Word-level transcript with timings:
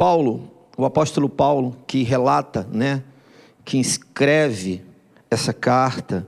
Paulo, 0.00 0.50
o 0.78 0.86
apóstolo 0.86 1.28
Paulo, 1.28 1.76
que 1.86 2.02
relata, 2.02 2.66
né, 2.72 3.04
que 3.66 3.78
escreve 3.78 4.80
essa 5.30 5.52
carta 5.52 6.26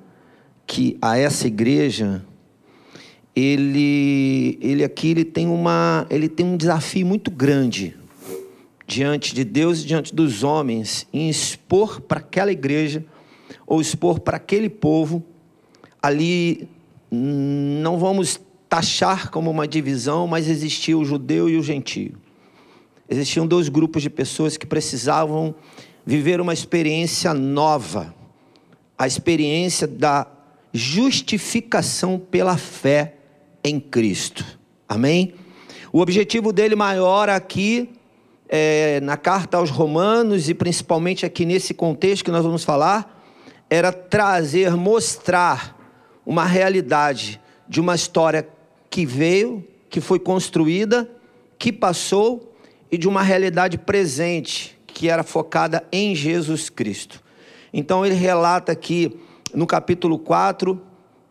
que 0.66 0.98
a 1.00 1.16
essa 1.16 1.46
igreja, 1.46 2.22
ele, 3.34 4.58
ele 4.60 4.84
aqui 4.84 5.08
ele 5.08 5.24
tem, 5.24 5.48
uma, 5.48 6.06
ele 6.10 6.28
tem 6.28 6.44
um 6.44 6.58
desafio 6.58 7.06
muito 7.06 7.30
grande 7.30 7.96
diante 8.86 9.34
de 9.34 9.42
Deus 9.42 9.80
e 9.80 9.86
diante 9.86 10.14
dos 10.14 10.44
homens 10.44 11.06
em 11.10 11.30
expor 11.30 12.02
para 12.02 12.18
aquela 12.18 12.52
igreja 12.52 13.02
ou 13.66 13.80
expor 13.80 14.20
para 14.20 14.36
aquele 14.36 14.68
povo 14.68 15.24
ali 16.02 16.68
não 17.10 17.96
vamos 17.98 18.38
taxar 18.68 19.30
como 19.30 19.50
uma 19.50 19.66
divisão, 19.66 20.26
mas 20.26 20.46
existia 20.46 20.98
o 20.98 21.06
judeu 21.06 21.48
e 21.48 21.56
o 21.56 21.62
gentio. 21.62 22.20
Existiam 23.12 23.46
dois 23.46 23.68
grupos 23.68 24.02
de 24.02 24.08
pessoas 24.08 24.56
que 24.56 24.64
precisavam 24.64 25.54
viver 26.02 26.40
uma 26.40 26.54
experiência 26.54 27.34
nova, 27.34 28.14
a 28.96 29.06
experiência 29.06 29.86
da 29.86 30.26
justificação 30.72 32.18
pela 32.18 32.56
fé 32.56 33.16
em 33.62 33.78
Cristo. 33.78 34.58
Amém? 34.88 35.34
O 35.92 36.00
objetivo 36.00 36.54
dele 36.54 36.74
maior 36.74 37.28
aqui, 37.28 37.90
é, 38.48 38.98
na 39.02 39.18
carta 39.18 39.58
aos 39.58 39.68
Romanos, 39.68 40.48
e 40.48 40.54
principalmente 40.54 41.26
aqui 41.26 41.44
nesse 41.44 41.74
contexto 41.74 42.24
que 42.24 42.30
nós 42.30 42.42
vamos 42.42 42.64
falar, 42.64 43.22
era 43.68 43.92
trazer, 43.92 44.74
mostrar 44.74 45.78
uma 46.24 46.46
realidade 46.46 47.38
de 47.68 47.78
uma 47.78 47.94
história 47.94 48.48
que 48.88 49.04
veio, 49.04 49.62
que 49.90 50.00
foi 50.00 50.18
construída, 50.18 51.10
que 51.58 51.70
passou, 51.70 52.51
e 52.92 52.98
de 52.98 53.08
uma 53.08 53.22
realidade 53.22 53.78
presente, 53.78 54.78
que 54.86 55.08
era 55.08 55.22
focada 55.22 55.82
em 55.90 56.14
Jesus 56.14 56.68
Cristo. 56.68 57.22
Então 57.72 58.04
ele 58.04 58.14
relata 58.14 58.70
aqui 58.70 59.18
no 59.54 59.66
capítulo 59.66 60.18
4, 60.18 60.78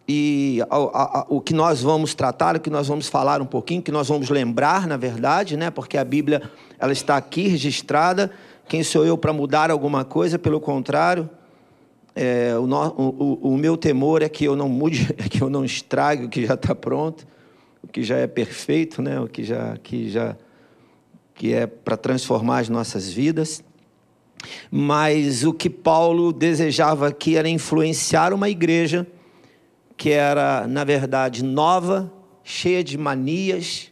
e 0.08 0.60
a, 0.70 0.76
a, 0.76 1.20
a, 1.20 1.26
o 1.30 1.40
que 1.40 1.54
nós 1.54 1.82
vamos 1.82 2.14
tratar, 2.14 2.56
o 2.56 2.60
que 2.60 2.70
nós 2.70 2.88
vamos 2.88 3.08
falar 3.08 3.42
um 3.42 3.46
pouquinho, 3.46 3.82
que 3.82 3.92
nós 3.92 4.10
vamos 4.10 4.30
lembrar, 4.30 4.86
na 4.88 4.98
verdade, 4.98 5.56
né? 5.56 5.70
Porque 5.70 5.98
a 5.98 6.04
Bíblia 6.04 6.42
ela 6.78 6.92
está 6.92 7.16
aqui 7.16 7.48
registrada. 7.48 8.30
Quem 8.68 8.84
sou 8.84 9.06
eu 9.06 9.18
para 9.18 9.32
mudar 9.32 9.72
alguma 9.72 10.04
coisa? 10.04 10.38
Pelo 10.38 10.60
contrário, 10.60 11.30
é, 12.14 12.54
o, 12.58 12.66
o, 12.66 13.54
o, 13.54 13.58
meu 13.58 13.78
temor 13.78 14.22
é 14.22 14.28
que 14.28 14.44
eu 14.44 14.56
não 14.56 14.68
mude, 14.68 15.14
é 15.18 15.30
que 15.30 15.42
eu 15.42 15.50
não 15.50 15.64
estrague 15.64 16.26
o 16.26 16.30
que 16.30 16.46
já 16.46 16.56
está 16.56 16.76
pronto, 16.76 17.26
o 17.82 17.88
que 17.88 18.04
já 18.04 18.18
é 18.18 18.28
perfeito, 18.28 19.02
né? 19.02 19.18
O 19.20 19.28
que 19.28 19.44
já 19.44 19.78
que 19.78 20.10
já 20.10 20.36
que 21.36 21.54
é 21.54 21.66
para 21.66 21.98
transformar 21.98 22.60
as 22.60 22.70
nossas 22.70 23.12
vidas. 23.12 23.64
Mas 24.70 25.44
o 25.44 25.54
que 25.54 25.70
Paulo 25.70 26.32
desejava 26.34 27.08
aqui 27.08 27.36
era 27.36 27.48
influenciar 27.48 28.34
uma 28.34 28.50
igreja 28.50 29.06
que 29.96 30.10
era, 30.10 30.66
na 30.68 30.84
verdade, 30.84 31.44
nova, 31.44 32.12
cheia 32.44 32.84
de 32.84 32.98
manias, 32.98 33.92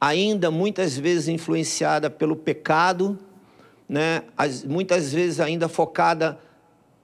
ainda 0.00 0.50
muitas 0.50 0.98
vezes 0.98 1.28
influenciada 1.28 2.10
pelo 2.10 2.34
pecado, 2.34 3.16
né? 3.88 4.22
As, 4.36 4.64
muitas 4.64 5.12
vezes 5.12 5.38
ainda 5.38 5.68
focada 5.68 6.38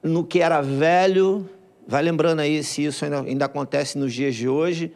no 0.03 0.25
que 0.25 0.41
era 0.41 0.61
velho. 0.61 1.49
Vai 1.87 2.03
lembrando 2.03 2.41
aí 2.41 2.65
se 2.65 2.85
isso 2.85 3.05
ainda, 3.05 3.21
ainda 3.21 3.45
acontece 3.45 3.97
nos 3.97 4.13
dias 4.13 4.35
de 4.35 4.49
hoje. 4.49 4.93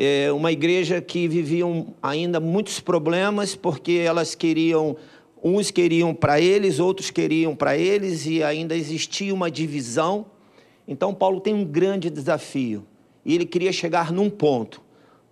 É 0.00 0.30
uma 0.30 0.52
igreja 0.52 1.00
que 1.00 1.26
viviam 1.26 1.88
ainda 2.00 2.38
muitos 2.38 2.78
problemas 2.78 3.56
porque 3.56 3.92
elas 4.06 4.36
queriam 4.36 4.96
Uns 5.42 5.70
queriam 5.70 6.12
para 6.14 6.40
eles, 6.40 6.80
outros 6.80 7.10
queriam 7.10 7.54
para 7.54 7.76
eles, 7.76 8.26
e 8.26 8.42
ainda 8.42 8.76
existia 8.76 9.32
uma 9.32 9.50
divisão. 9.50 10.26
Então, 10.86 11.14
Paulo 11.14 11.40
tem 11.40 11.54
um 11.54 11.64
grande 11.64 12.10
desafio. 12.10 12.84
E 13.24 13.34
ele 13.34 13.46
queria 13.46 13.72
chegar 13.72 14.12
num 14.12 14.28
ponto 14.28 14.82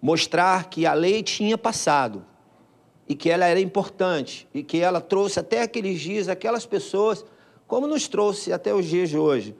mostrar 0.00 0.68
que 0.68 0.86
a 0.86 0.92
lei 0.92 1.22
tinha 1.22 1.56
passado 1.56 2.24
e 3.08 3.14
que 3.14 3.30
ela 3.30 3.46
era 3.46 3.58
importante 3.58 4.46
e 4.52 4.62
que 4.62 4.78
ela 4.78 5.00
trouxe 5.00 5.40
até 5.40 5.62
aqueles 5.62 6.00
dias 6.00 6.28
aquelas 6.28 6.66
pessoas, 6.66 7.24
como 7.66 7.86
nos 7.86 8.06
trouxe 8.06 8.52
até 8.52 8.72
os 8.74 8.86
dias 8.86 9.08
de 9.08 9.16
hoje. 9.16 9.54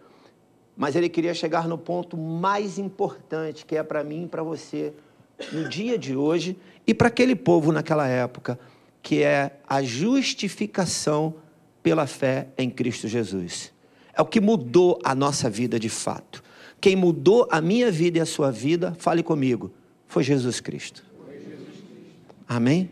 Mas 0.76 0.94
ele 0.94 1.09
queria 1.09 1.32
chegar 1.32 1.66
no 1.66 1.78
ponto 1.78 2.16
mais 2.16 2.78
importante, 2.78 3.64
que 3.64 3.76
é 3.76 3.82
para 3.82 4.04
mim 4.04 4.25
e 4.25 4.28
para 4.28 4.42
você, 4.42 4.92
no 5.53 5.69
dia 5.69 5.98
de 5.98 6.14
hoje 6.14 6.56
e 6.87 6.92
para 6.92 7.09
aquele 7.09 7.34
povo 7.34 7.72
naquela 7.72 8.06
época 8.06 8.59
que 9.03 9.22
é 9.22 9.53
a 9.69 9.84
justificação 9.84 11.37
pela 11.81 12.09
fé 12.09 12.48
em 12.59 12.69
Cristo 12.69 13.06
Jesus. 13.06 13.72
É 14.12 14.20
o 14.20 14.26
que 14.26 14.41
mudou 14.41 14.98
a 15.04 15.14
nossa 15.14 15.48
vida 15.48 15.78
de 15.78 15.88
fato. 15.88 16.42
Quem 16.81 16.97
mudou 16.97 17.47
a 17.48 17.60
minha 17.60 17.88
vida 17.88 18.19
e 18.19 18.20
a 18.20 18.26
sua 18.26 18.50
vida, 18.50 18.97
fale 18.98 19.22
comigo, 19.22 19.70
foi 20.08 20.25
Jesus 20.25 20.58
Cristo. 20.58 21.04
Amém? 22.48 22.91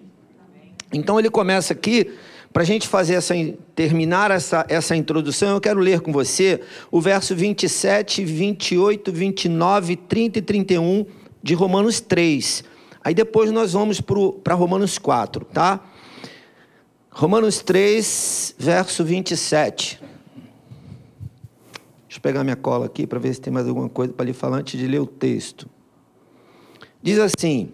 Então 0.92 1.18
ele 1.18 1.30
começa 1.30 1.72
aqui, 1.72 2.12
para 2.54 2.62
a 2.62 2.66
gente 2.66 2.87
fazer 2.87 3.15
essa, 3.15 3.34
terminar 3.75 4.31
essa, 4.31 4.65
essa 4.69 4.94
introdução, 4.94 5.56
eu 5.56 5.60
quero 5.60 5.81
ler 5.81 6.00
com 6.00 6.12
você 6.12 6.60
o 6.88 7.00
verso 7.00 7.34
27, 7.34 8.25
28, 8.25 9.10
29, 9.12 9.97
30 9.97 10.38
e 10.38 10.42
31 10.42 11.04
de 11.43 11.53
Romanos 11.53 12.00
3. 12.00 12.62
Aí 13.03 13.12
depois 13.12 13.50
nós 13.50 13.72
vamos 13.72 14.00
para 14.00 14.54
Romanos 14.54 14.98
4, 14.98 15.44
tá? 15.47 15.81
Romanos 17.10 17.59
3, 17.59 18.54
verso 18.56 19.04
27. 19.04 20.00
Deixa 22.06 22.19
eu 22.19 22.20
pegar 22.22 22.44
minha 22.44 22.54
cola 22.54 22.87
aqui 22.87 23.04
para 23.04 23.19
ver 23.19 23.34
se 23.34 23.41
tem 23.41 23.53
mais 23.53 23.66
alguma 23.66 23.88
coisa 23.88 24.12
para 24.12 24.26
lhe 24.26 24.32
falar 24.32 24.59
antes 24.59 24.78
de 24.78 24.87
ler 24.87 25.00
o 25.00 25.06
texto. 25.06 25.69
Diz 27.03 27.19
assim: 27.19 27.72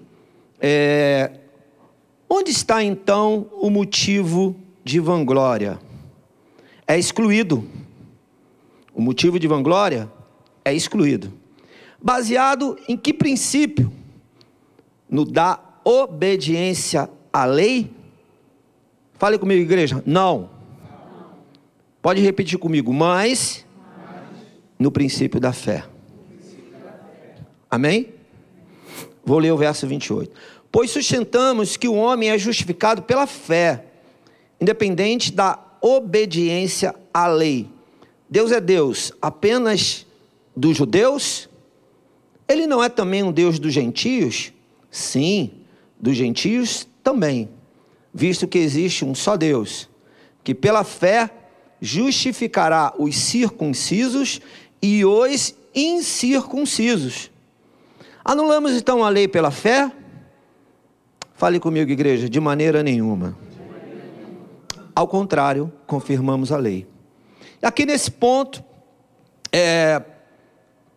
é, 0.59 1.33
Onde 2.31 2.51
está 2.51 2.83
então 2.83 3.47
o 3.61 3.69
motivo 3.69 4.57
de 4.85 5.01
vanglória? 5.01 5.79
É 6.87 6.99
excluído. 6.99 7.67
O 8.95 9.01
motivo 9.01 9.39
de 9.39 9.47
vanglória 9.47 10.11
é 10.65 10.75
excluído. 10.75 11.33
Baseado 12.03 12.79
em 12.89 12.97
que 12.97 13.13
princípio? 13.13 13.93
No 15.09 15.25
da 15.25 15.61
obediência 15.85 17.09
à 17.33 17.45
lei? 17.45 17.91
Fale 19.19 19.39
comigo, 19.39 19.61
igreja. 19.61 20.03
Não. 20.07 20.51
Pode 22.01 22.21
repetir 22.21 22.59
comigo. 22.59 22.93
Mas 22.93 23.67
no 24.79 24.91
princípio 24.91 25.39
da 25.39 25.53
fé. 25.53 25.85
Amém? 27.71 28.15
Vou 29.25 29.39
ler 29.39 29.53
o 29.53 29.57
verso 29.57 29.87
28. 29.87 30.33
Pois 30.73 30.91
sustentamos 30.91 31.77
que 31.77 31.87
o 31.87 31.95
homem 31.95 32.31
é 32.31 32.39
justificado 32.39 33.03
pela 33.03 33.27
fé, 33.27 33.85
independente 34.61 35.33
da 35.33 35.59
obediência 35.81 36.95
à 37.13 37.27
lei. 37.27 37.69
Deus 38.29 38.53
é 38.53 38.61
Deus 38.61 39.13
apenas 39.21 40.07
dos 40.55 40.77
judeus? 40.77 41.49
Ele 42.49 42.67
não 42.67 42.83
é 42.83 42.89
também 42.89 43.23
um 43.23 43.33
Deus 43.33 43.59
dos 43.59 43.73
gentios? 43.73 44.53
Sim, 44.91 45.51
dos 45.99 46.17
gentios 46.17 46.87
também 47.03 47.49
visto 48.13 48.47
que 48.47 48.59
existe 48.59 49.05
um 49.05 49.15
só 49.15 49.37
Deus, 49.37 49.89
que 50.43 50.55
pela 50.55 50.85
fé 50.85 51.31
justificará 51.81 52.93
os 52.99 53.17
circuncisos 53.17 54.41
e 54.83 55.05
os 55.05 55.55
incircuncisos. 55.75 57.31
Anulamos 58.25 58.73
então 58.73 59.05
a 59.05 59.09
lei 59.09 59.27
pela 59.27 59.51
fé? 59.51 59.91
Fale 61.35 61.59
comigo, 61.59 61.91
igreja, 61.91 62.29
de 62.29 62.39
maneira 62.39 62.83
nenhuma. 62.83 63.37
Ao 64.95 65.07
contrário, 65.07 65.73
confirmamos 65.87 66.53
a 66.53 66.57
lei. 66.57 66.87
Aqui 67.63 67.85
nesse 67.85 68.11
ponto, 68.11 68.65
é, 69.53 70.03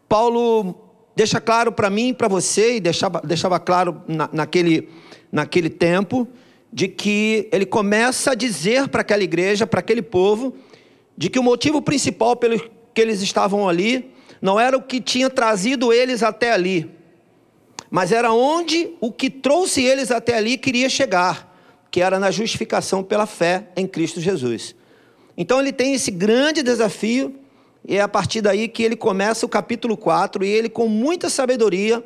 Paulo 0.07 0.75
deixa 1.15 1.39
claro 1.39 1.71
para 1.71 1.89
mim 1.89 2.09
e 2.09 2.13
para 2.13 2.27
você, 2.27 2.77
e 2.77 2.79
deixava, 2.79 3.21
deixava 3.21 3.59
claro 3.59 4.01
na, 4.07 4.29
naquele, 4.31 4.89
naquele 5.31 5.69
tempo, 5.69 6.27
de 6.71 6.87
que 6.87 7.47
ele 7.51 7.65
começa 7.65 8.31
a 8.31 8.35
dizer 8.35 8.87
para 8.87 9.01
aquela 9.01 9.23
igreja, 9.23 9.67
para 9.67 9.79
aquele 9.79 10.01
povo, 10.01 10.55
de 11.15 11.29
que 11.29 11.37
o 11.37 11.43
motivo 11.43 11.81
principal 11.81 12.35
pelo 12.35 12.59
que 12.93 13.01
eles 13.01 13.21
estavam 13.21 13.69
ali 13.69 14.11
não 14.41 14.59
era 14.59 14.75
o 14.75 14.81
que 14.81 14.99
tinha 14.99 15.29
trazido 15.29 15.93
eles 15.93 16.23
até 16.23 16.51
ali, 16.51 16.89
mas 17.89 18.11
era 18.11 18.33
onde 18.33 18.89
o 18.99 19.11
que 19.11 19.29
trouxe 19.29 19.83
eles 19.83 20.09
até 20.09 20.35
ali 20.35 20.57
queria 20.57 20.89
chegar, 20.89 21.52
que 21.93 22.01
era 22.01 22.17
na 22.17 22.31
justificação 22.31 23.03
pela 23.03 23.27
fé 23.27 23.67
em 23.77 23.85
Cristo 23.85 24.19
Jesus. 24.19 24.73
Então 25.37 25.59
ele 25.59 25.71
tem 25.71 25.93
esse 25.93 26.09
grande 26.09 26.63
desafio, 26.63 27.35
e 27.87 27.97
é 27.97 28.01
a 28.01 28.07
partir 28.07 28.41
daí 28.41 28.67
que 28.67 28.81
ele 28.81 28.95
começa 28.95 29.45
o 29.45 29.49
capítulo 29.49 29.95
4, 29.95 30.43
e 30.43 30.49
ele, 30.49 30.69
com 30.69 30.87
muita 30.87 31.29
sabedoria, 31.29 32.03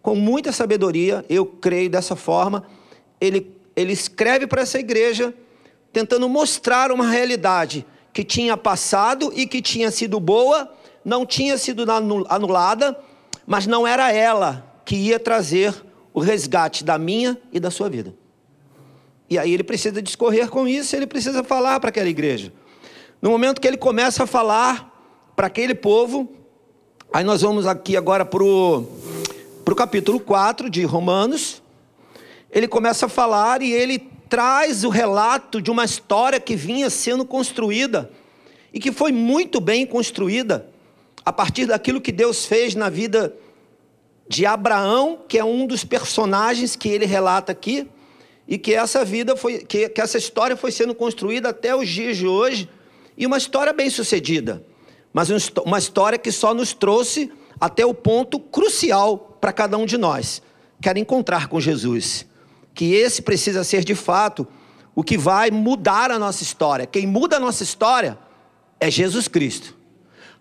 com 0.00 0.14
muita 0.14 0.52
sabedoria, 0.52 1.24
eu 1.28 1.44
creio 1.44 1.90
dessa 1.90 2.14
forma, 2.14 2.64
ele 3.20 3.50
ele 3.74 3.92
escreve 3.92 4.46
para 4.46 4.62
essa 4.62 4.78
igreja, 4.78 5.34
tentando 5.92 6.28
mostrar 6.28 6.92
uma 6.92 7.08
realidade 7.08 7.84
que 8.12 8.22
tinha 8.22 8.56
passado 8.56 9.32
e 9.34 9.44
que 9.44 9.60
tinha 9.60 9.90
sido 9.90 10.20
boa, 10.20 10.72
não 11.04 11.26
tinha 11.26 11.58
sido 11.58 11.84
anulada, 12.28 12.96
mas 13.44 13.66
não 13.66 13.84
era 13.84 14.12
ela 14.12 14.80
que 14.84 14.94
ia 14.94 15.18
trazer 15.18 15.74
o 16.14 16.20
resgate 16.20 16.84
da 16.84 16.96
minha 16.96 17.36
e 17.52 17.58
da 17.58 17.72
sua 17.72 17.88
vida. 17.88 18.19
E 19.30 19.38
aí 19.38 19.54
ele 19.54 19.62
precisa 19.62 20.02
discorrer 20.02 20.48
com 20.48 20.66
isso, 20.66 20.96
ele 20.96 21.06
precisa 21.06 21.44
falar 21.44 21.78
para 21.78 21.90
aquela 21.90 22.08
igreja. 22.08 22.52
No 23.22 23.30
momento 23.30 23.60
que 23.60 23.68
ele 23.68 23.76
começa 23.76 24.24
a 24.24 24.26
falar 24.26 24.92
para 25.36 25.46
aquele 25.46 25.72
povo, 25.72 26.28
aí 27.12 27.22
nós 27.22 27.42
vamos 27.42 27.64
aqui 27.64 27.96
agora 27.96 28.24
para 28.24 28.42
o 28.42 28.86
capítulo 29.76 30.18
4 30.18 30.68
de 30.68 30.82
Romanos. 30.82 31.62
Ele 32.50 32.66
começa 32.66 33.06
a 33.06 33.08
falar 33.08 33.62
e 33.62 33.72
ele 33.72 34.00
traz 34.28 34.82
o 34.82 34.88
relato 34.88 35.62
de 35.62 35.70
uma 35.70 35.84
história 35.84 36.40
que 36.40 36.56
vinha 36.56 36.90
sendo 36.90 37.24
construída 37.24 38.10
e 38.72 38.80
que 38.80 38.90
foi 38.90 39.12
muito 39.12 39.60
bem 39.60 39.86
construída 39.86 40.66
a 41.24 41.32
partir 41.32 41.66
daquilo 41.66 42.00
que 42.00 42.10
Deus 42.10 42.46
fez 42.46 42.74
na 42.74 42.88
vida 42.88 43.32
de 44.28 44.44
Abraão, 44.44 45.20
que 45.28 45.38
é 45.38 45.44
um 45.44 45.66
dos 45.66 45.84
personagens 45.84 46.74
que 46.74 46.88
ele 46.88 47.06
relata 47.06 47.52
aqui, 47.52 47.88
e 48.50 48.58
que 48.58 48.74
essa 48.74 49.04
vida 49.04 49.36
foi, 49.36 49.58
que, 49.58 49.88
que 49.88 50.00
essa 50.00 50.18
história 50.18 50.56
foi 50.56 50.72
sendo 50.72 50.92
construída 50.92 51.50
até 51.50 51.74
os 51.74 51.88
dias 51.88 52.16
de 52.16 52.26
hoje, 52.26 52.68
e 53.16 53.24
uma 53.24 53.38
história 53.38 53.72
bem 53.72 53.88
sucedida, 53.88 54.64
mas 55.12 55.28
uma 55.64 55.78
história 55.78 56.18
que 56.18 56.32
só 56.32 56.52
nos 56.52 56.72
trouxe 56.72 57.32
até 57.60 57.86
o 57.86 57.94
ponto 57.94 58.40
crucial 58.40 59.38
para 59.40 59.52
cada 59.52 59.78
um 59.78 59.86
de 59.86 59.96
nós, 59.96 60.42
que 60.82 60.90
encontrar 60.98 61.46
com 61.46 61.60
Jesus. 61.60 62.26
Que 62.74 62.94
esse 62.94 63.22
precisa 63.22 63.62
ser 63.62 63.84
de 63.84 63.94
fato 63.94 64.46
o 64.94 65.04
que 65.04 65.16
vai 65.16 65.50
mudar 65.50 66.10
a 66.10 66.18
nossa 66.18 66.42
história. 66.42 66.86
Quem 66.86 67.06
muda 67.06 67.36
a 67.36 67.40
nossa 67.40 67.62
história 67.62 68.18
é 68.80 68.90
Jesus 68.90 69.28
Cristo. 69.28 69.76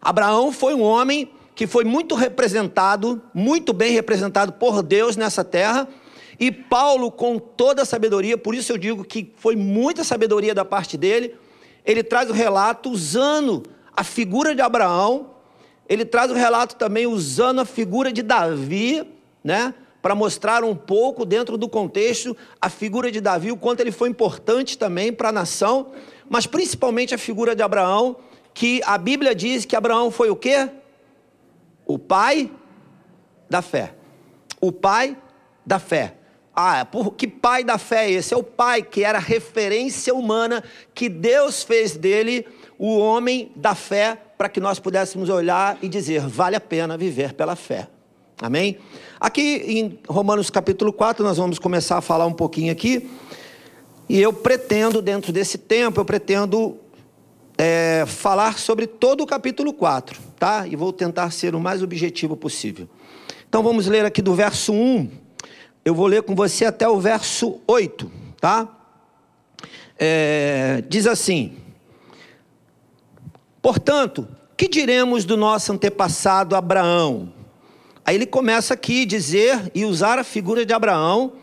Abraão 0.01 0.51
foi 0.51 0.73
um 0.73 0.81
homem 0.81 1.31
que 1.53 1.67
foi 1.67 1.83
muito 1.83 2.15
representado, 2.15 3.21
muito 3.33 3.73
bem 3.73 3.91
representado 3.91 4.53
por 4.53 4.81
Deus 4.81 5.17
nessa 5.17 5.43
terra. 5.43 5.87
E 6.39 6.51
Paulo, 6.51 7.11
com 7.11 7.37
toda 7.37 7.81
a 7.81 7.85
sabedoria, 7.85 8.37
por 8.37 8.55
isso 8.55 8.71
eu 8.71 8.77
digo 8.77 9.03
que 9.03 9.33
foi 9.35 9.55
muita 9.55 10.03
sabedoria 10.03 10.55
da 10.55 10.63
parte 10.63 10.97
dele, 10.97 11.35
ele 11.85 12.01
traz 12.01 12.29
o 12.29 12.33
relato 12.33 12.89
usando 12.89 13.63
a 13.95 14.03
figura 14.03 14.55
de 14.55 14.61
Abraão, 14.61 15.31
ele 15.87 16.05
traz 16.05 16.31
o 16.31 16.35
relato 16.35 16.75
também 16.75 17.05
usando 17.05 17.59
a 17.59 17.65
figura 17.65 18.13
de 18.13 18.21
Davi, 18.21 19.03
né? 19.43 19.73
Para 20.01 20.15
mostrar 20.15 20.63
um 20.63 20.75
pouco 20.75 21.25
dentro 21.25 21.57
do 21.57 21.67
contexto 21.67 22.37
a 22.61 22.69
figura 22.69 23.11
de 23.11 23.19
Davi, 23.19 23.51
o 23.51 23.57
quanto 23.57 23.81
ele 23.81 23.91
foi 23.91 24.07
importante 24.07 24.77
também 24.77 25.11
para 25.11 25.29
a 25.29 25.31
nação, 25.33 25.87
mas 26.29 26.45
principalmente 26.45 27.13
a 27.13 27.17
figura 27.17 27.53
de 27.53 27.61
Abraão, 27.61 28.15
que 28.53 28.81
a 28.85 28.97
Bíblia 28.97 29.35
diz 29.35 29.65
que 29.65 29.75
Abraão 29.75 30.09
foi 30.09 30.29
o 30.29 30.35
quê? 30.35 30.69
O 31.85 31.99
pai 31.99 32.49
da 33.49 33.61
fé. 33.61 33.95
O 34.61 34.71
pai 34.71 35.17
da 35.65 35.79
fé. 35.79 36.18
Ah, 36.61 36.83
por, 36.83 37.13
que 37.13 37.25
pai 37.25 37.63
da 37.63 37.77
fé 37.77 38.07
é 38.07 38.11
esse? 38.11 38.33
É 38.33 38.37
o 38.37 38.43
pai 38.43 38.83
que 38.83 39.01
era 39.01 39.17
referência 39.17 40.13
humana, 40.13 40.61
que 40.93 41.07
Deus 41.07 41.63
fez 41.63 41.95
dele 41.95 42.45
o 42.77 42.97
homem 42.97 43.49
da 43.55 43.73
fé, 43.73 44.17
para 44.37 44.49
que 44.49 44.59
nós 44.59 44.77
pudéssemos 44.77 45.29
olhar 45.29 45.77
e 45.81 45.87
dizer: 45.87 46.19
vale 46.27 46.57
a 46.57 46.59
pena 46.59 46.97
viver 46.97 47.31
pela 47.31 47.55
fé. 47.55 47.87
Amém? 48.41 48.77
Aqui 49.21 49.63
em 49.67 49.99
Romanos 50.05 50.49
capítulo 50.49 50.91
4, 50.91 51.23
nós 51.23 51.37
vamos 51.37 51.59
começar 51.59 51.97
a 51.97 52.01
falar 52.01 52.25
um 52.25 52.33
pouquinho 52.33 52.73
aqui. 52.73 53.09
E 54.09 54.19
eu 54.19 54.33
pretendo, 54.33 55.01
dentro 55.01 55.31
desse 55.31 55.57
tempo, 55.57 56.01
eu 56.01 56.03
pretendo 56.03 56.75
é, 57.57 58.03
falar 58.05 58.59
sobre 58.59 58.85
todo 58.85 59.21
o 59.21 59.25
capítulo 59.25 59.71
4, 59.71 60.19
tá? 60.37 60.67
E 60.67 60.75
vou 60.75 60.91
tentar 60.91 61.31
ser 61.31 61.55
o 61.55 61.59
mais 61.61 61.81
objetivo 61.81 62.35
possível. 62.35 62.89
Então 63.47 63.63
vamos 63.63 63.87
ler 63.87 64.03
aqui 64.03 64.21
do 64.21 64.35
verso 64.35 64.73
1. 64.73 65.28
Eu 65.83 65.95
vou 65.95 66.07
ler 66.07 66.23
com 66.23 66.35
você 66.35 66.65
até 66.65 66.87
o 66.87 66.99
verso 66.99 67.61
8, 67.67 68.11
tá? 68.39 68.67
É, 69.97 70.83
diz 70.87 71.07
assim: 71.07 71.57
Portanto, 73.61 74.27
que 74.57 74.67
diremos 74.67 75.25
do 75.25 75.37
nosso 75.37 75.71
antepassado 75.71 76.55
Abraão? 76.55 77.33
Aí 78.05 78.15
ele 78.15 78.25
começa 78.25 78.73
aqui 78.73 79.03
a 79.03 79.05
dizer 79.05 79.71
e 79.73 79.85
usar 79.85 80.19
a 80.19 80.23
figura 80.23 80.65
de 80.65 80.73
Abraão 80.73 81.33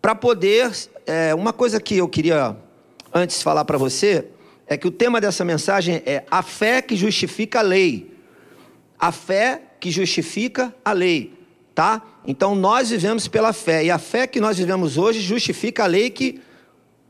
para 0.00 0.14
poder. 0.14 0.70
É, 1.06 1.34
uma 1.34 1.52
coisa 1.52 1.80
que 1.80 1.96
eu 1.96 2.08
queria 2.08 2.56
antes 3.12 3.42
falar 3.42 3.64
para 3.64 3.78
você 3.78 4.26
é 4.66 4.76
que 4.76 4.86
o 4.86 4.90
tema 4.90 5.20
dessa 5.20 5.44
mensagem 5.44 6.02
é 6.04 6.24
a 6.30 6.42
fé 6.42 6.82
que 6.82 6.96
justifica 6.96 7.60
a 7.60 7.62
lei. 7.62 8.14
A 8.98 9.12
fé 9.12 9.62
que 9.78 9.90
justifica 9.90 10.74
a 10.84 10.92
lei, 10.92 11.35
tá? 11.76 12.00
Então 12.26 12.54
nós 12.54 12.88
vivemos 12.88 13.28
pela 13.28 13.52
fé 13.52 13.84
e 13.84 13.90
a 13.90 13.98
fé 13.98 14.26
que 14.26 14.40
nós 14.40 14.56
vivemos 14.56 14.96
hoje 14.96 15.20
justifica 15.20 15.84
a 15.84 15.86
lei 15.86 16.08
que 16.08 16.40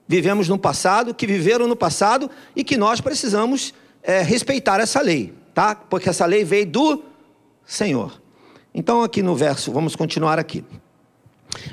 vivemos 0.09 0.49
no 0.49 0.59
passado, 0.59 1.15
que 1.15 1.25
viveram 1.25 1.69
no 1.69 1.77
passado 1.77 2.29
e 2.55 2.65
que 2.65 2.77
nós 2.77 3.01
precisamos 3.01 3.73
é, 4.03 4.23
respeitar 4.23 4.81
essa 4.81 5.01
lei, 5.01 5.33
tá? 5.55 5.77
Porque 5.77 6.09
essa 6.09 6.27
lei 6.27 6.43
veio 6.43 6.67
do 6.67 7.05
Senhor. 7.65 8.21
Então 8.75 9.05
aqui 9.05 9.23
no 9.23 9.37
verso, 9.37 9.71
vamos 9.71 9.95
continuar 9.95 10.37
aqui. 10.37 10.65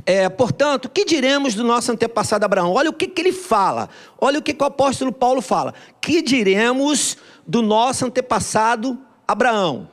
É, 0.06 0.30
portanto, 0.30 0.88
que 0.88 1.04
diremos 1.04 1.56
do 1.56 1.63
nosso 1.63 1.92
antepassado 1.92 2.46
Abraão? 2.46 2.74
Olha 2.74 2.92
o 2.92 2.94
que, 2.94 3.07
que 3.07 3.22
ele 3.22 3.34
fala. 3.34 3.89
Olha 4.22 4.38
o 4.38 4.42
que, 4.42 4.54
que 4.54 4.63
o 4.63 4.68
apóstolo 4.68 5.12
Paulo 5.12 5.42
fala. 5.42 5.74
Que 6.00 6.22
diremos 6.22 7.18
do 7.46 7.63
nosso 7.63 8.06
antepassado 8.06 9.00
Abraão? 9.28 9.89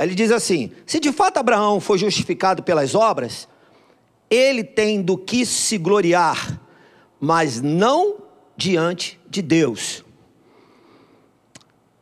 Ele 0.00 0.14
diz 0.14 0.30
assim: 0.32 0.72
se 0.86 0.98
de 0.98 1.12
fato 1.12 1.36
Abraão 1.36 1.78
foi 1.78 1.98
justificado 1.98 2.62
pelas 2.62 2.94
obras, 2.94 3.46
ele 4.30 4.64
tem 4.64 5.02
do 5.02 5.18
que 5.18 5.44
se 5.44 5.76
gloriar, 5.76 6.60
mas 7.20 7.60
não 7.60 8.16
diante 8.56 9.20
de 9.28 9.42
Deus. 9.42 10.02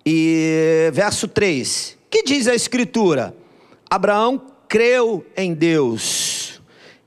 E 0.06 0.90
verso 0.92 1.26
3: 1.26 1.98
que 2.08 2.22
diz 2.22 2.46
a 2.46 2.54
Escritura? 2.54 3.36
Abraão 3.90 4.40
creu 4.68 5.26
em 5.36 5.52
Deus 5.54 6.60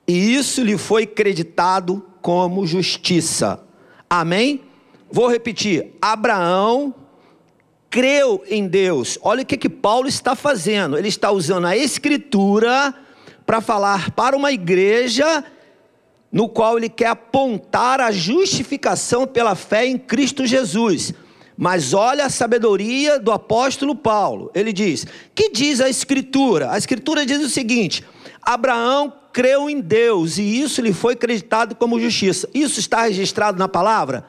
e 0.08 0.36
isso 0.36 0.62
lhe 0.62 0.78
foi 0.78 1.06
creditado 1.06 2.06
como 2.22 2.66
justiça. 2.68 3.64
Amém? 4.10 4.62
Vou 5.10 5.30
repetir: 5.30 5.94
Abraão 6.02 6.94
creu 7.92 8.42
em 8.50 8.68
Deus. 8.68 9.20
Olha 9.22 9.44
o 9.44 9.46
que, 9.46 9.58
que 9.58 9.70
Paulo 9.70 10.08
está 10.08 10.34
fazendo. 10.34 10.98
Ele 10.98 11.10
está 11.10 11.30
usando 11.30 11.68
a 11.68 11.76
Escritura 11.76 12.96
para 13.46 13.60
falar 13.60 14.12
para 14.12 14.36
uma 14.36 14.52
igreja 14.52 15.44
no 16.32 16.48
qual 16.48 16.78
ele 16.78 16.88
quer 16.88 17.08
apontar 17.08 18.00
a 18.00 18.10
justificação 18.10 19.28
pela 19.28 19.54
fé 19.54 19.86
em 19.86 19.98
Cristo 19.98 20.48
Jesus. 20.48 21.14
Mas 21.58 21.94
olha 21.94 22.26
a 22.26 22.30
sabedoria 22.30 23.20
do 23.20 23.30
apóstolo 23.30 23.94
Paulo. 23.94 24.50
Ele 24.56 24.72
diz: 24.72 25.06
Que 25.36 25.52
diz 25.52 25.82
a 25.82 25.90
Escritura? 25.90 26.72
A 26.72 26.78
Escritura 26.78 27.26
diz 27.26 27.44
o 27.44 27.50
seguinte: 27.50 28.06
Abraão 28.42 29.14
creu 29.34 29.70
em 29.70 29.82
Deus 29.82 30.38
e 30.38 30.62
isso 30.62 30.82
lhe 30.82 30.94
foi 30.94 31.14
acreditado 31.14 31.76
como 31.76 32.00
justiça. 32.00 32.50
Isso 32.54 32.80
está 32.80 33.04
registrado 33.04 33.60
na 33.60 33.68
palavra? 33.68 34.26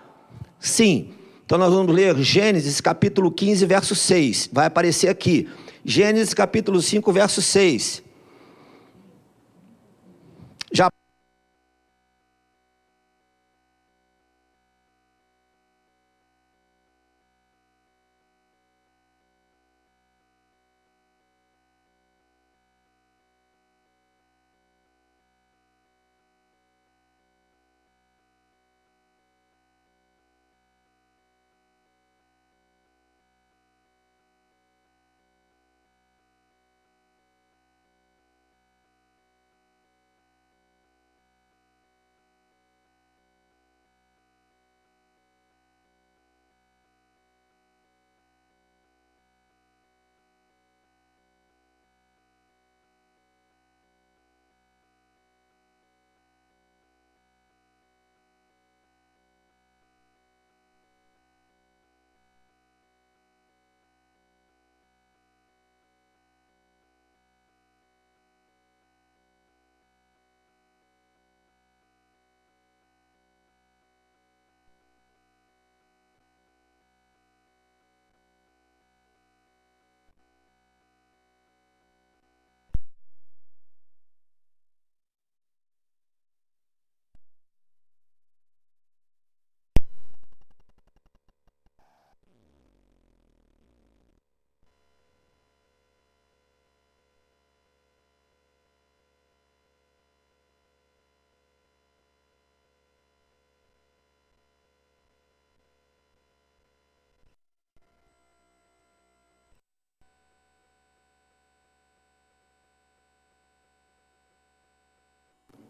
Sim. 0.59 1.11
Então 1.45 1.59
nós 1.59 1.73
vamos 1.73 1.95
ler 1.95 2.17
Gênesis 2.19 2.81
capítulo 2.81 3.31
15, 3.31 3.67
verso 3.67 3.95
6. 3.95 4.51
Vai 4.53 4.67
aparecer 4.67 5.09
aqui. 5.09 5.49
Gênesis 5.85 6.33
capítulo 6.35 6.81
5, 6.81 7.13
verso 7.13 7.43
6. 7.43 8.03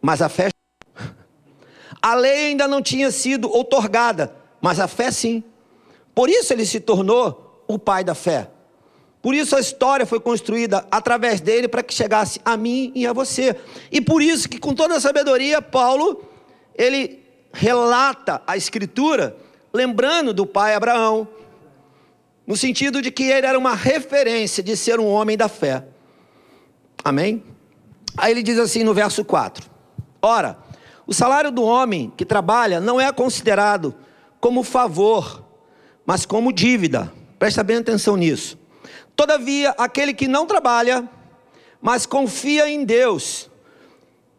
Mas 0.03 0.21
a 0.21 0.29
fé. 0.29 0.51
A 2.03 2.15
lei 2.15 2.49
ainda 2.49 2.67
não 2.67 2.83
tinha 2.83 3.13
sido 3.13 3.49
outorgada, 3.49 4.35
mas 4.61 4.81
a 4.81 4.89
fé 4.89 5.11
sim. 5.13 5.45
Por 6.13 6.29
isso 6.29 6.53
ele 6.53 6.67
se 6.67 6.81
tornou 6.81 7.65
o 7.69 7.79
pai 7.79 8.03
da 8.03 8.15
fé. 8.15 8.51
Por 9.23 9.35
isso 9.35 9.55
a 9.55 9.61
história 9.61 10.05
foi 10.05 10.19
construída 10.19 10.85
através 10.91 11.41
dele 11.41 11.69
para 11.69 11.83
que 11.83 11.95
chegasse 11.95 12.41
a 12.45 12.57
mim 12.57 12.91
e 12.93 13.07
a 13.07 13.13
você. 13.13 13.55
E 13.91 14.01
por 14.01 14.21
isso 14.21 14.49
que 14.49 14.59
com 14.59 14.75
toda 14.75 14.97
a 14.97 15.01
sabedoria 15.01 15.63
Paulo 15.63 16.29
ele 16.75 17.23
relata 17.53 18.43
a 18.47 18.57
escritura 18.57 19.37
lembrando 19.73 20.35
do 20.35 20.45
pai 20.45 20.75
Abraão, 20.75 21.27
no 22.47 22.57
sentido 22.57 23.01
de 23.01 23.11
que 23.11 23.25
ele 23.25 23.47
era 23.47 23.59
uma 23.59 23.75
referência 23.75 24.63
de 24.63 24.77
ser 24.77 24.99
um 24.99 25.07
homem 25.07 25.37
da 25.37 25.49
fé. 25.49 25.85
Amém? 27.05 27.43
Aí 28.17 28.33
ele 28.33 28.43
diz 28.43 28.59
assim 28.59 28.83
no 28.83 28.93
verso 28.93 29.25
4: 29.25 29.71
Ora, 30.23 30.57
o 31.05 31.13
salário 31.13 31.51
do 31.51 31.65
homem 31.65 32.13
que 32.17 32.25
trabalha 32.25 32.81
não 32.81 33.01
é 33.01 33.11
considerado 33.13 33.93
como 34.41 34.63
favor, 34.63 35.45
mas 36.07 36.25
como 36.25 36.53
dívida. 36.53 37.13
Presta 37.41 37.65
bem 37.65 37.79
atenção 37.79 38.17
nisso. 38.17 38.57
Todavia, 39.17 39.71
aquele 39.77 40.15
que 40.15 40.29
não 40.29 40.47
trabalha, 40.47 41.09
mas 41.81 42.07
confia 42.07 42.71
em 42.71 42.85
Deus, 42.85 43.51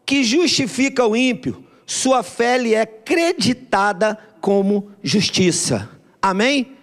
que 0.05 0.23
justifica 0.23 1.05
o 1.05 1.15
ímpio, 1.15 1.65
sua 1.85 2.23
fé 2.23 2.57
lhe 2.57 2.73
é 2.73 2.85
creditada 2.85 4.17
como 4.39 4.89
justiça. 5.03 5.89
Amém? 6.21 6.77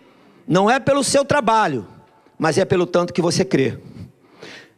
Não 0.46 0.70
é 0.70 0.78
pelo 0.78 1.02
seu 1.02 1.24
trabalho, 1.24 1.86
mas 2.38 2.58
é 2.58 2.66
pelo 2.66 2.86
tanto 2.86 3.14
que 3.14 3.22
você 3.22 3.44
crê. 3.44 3.78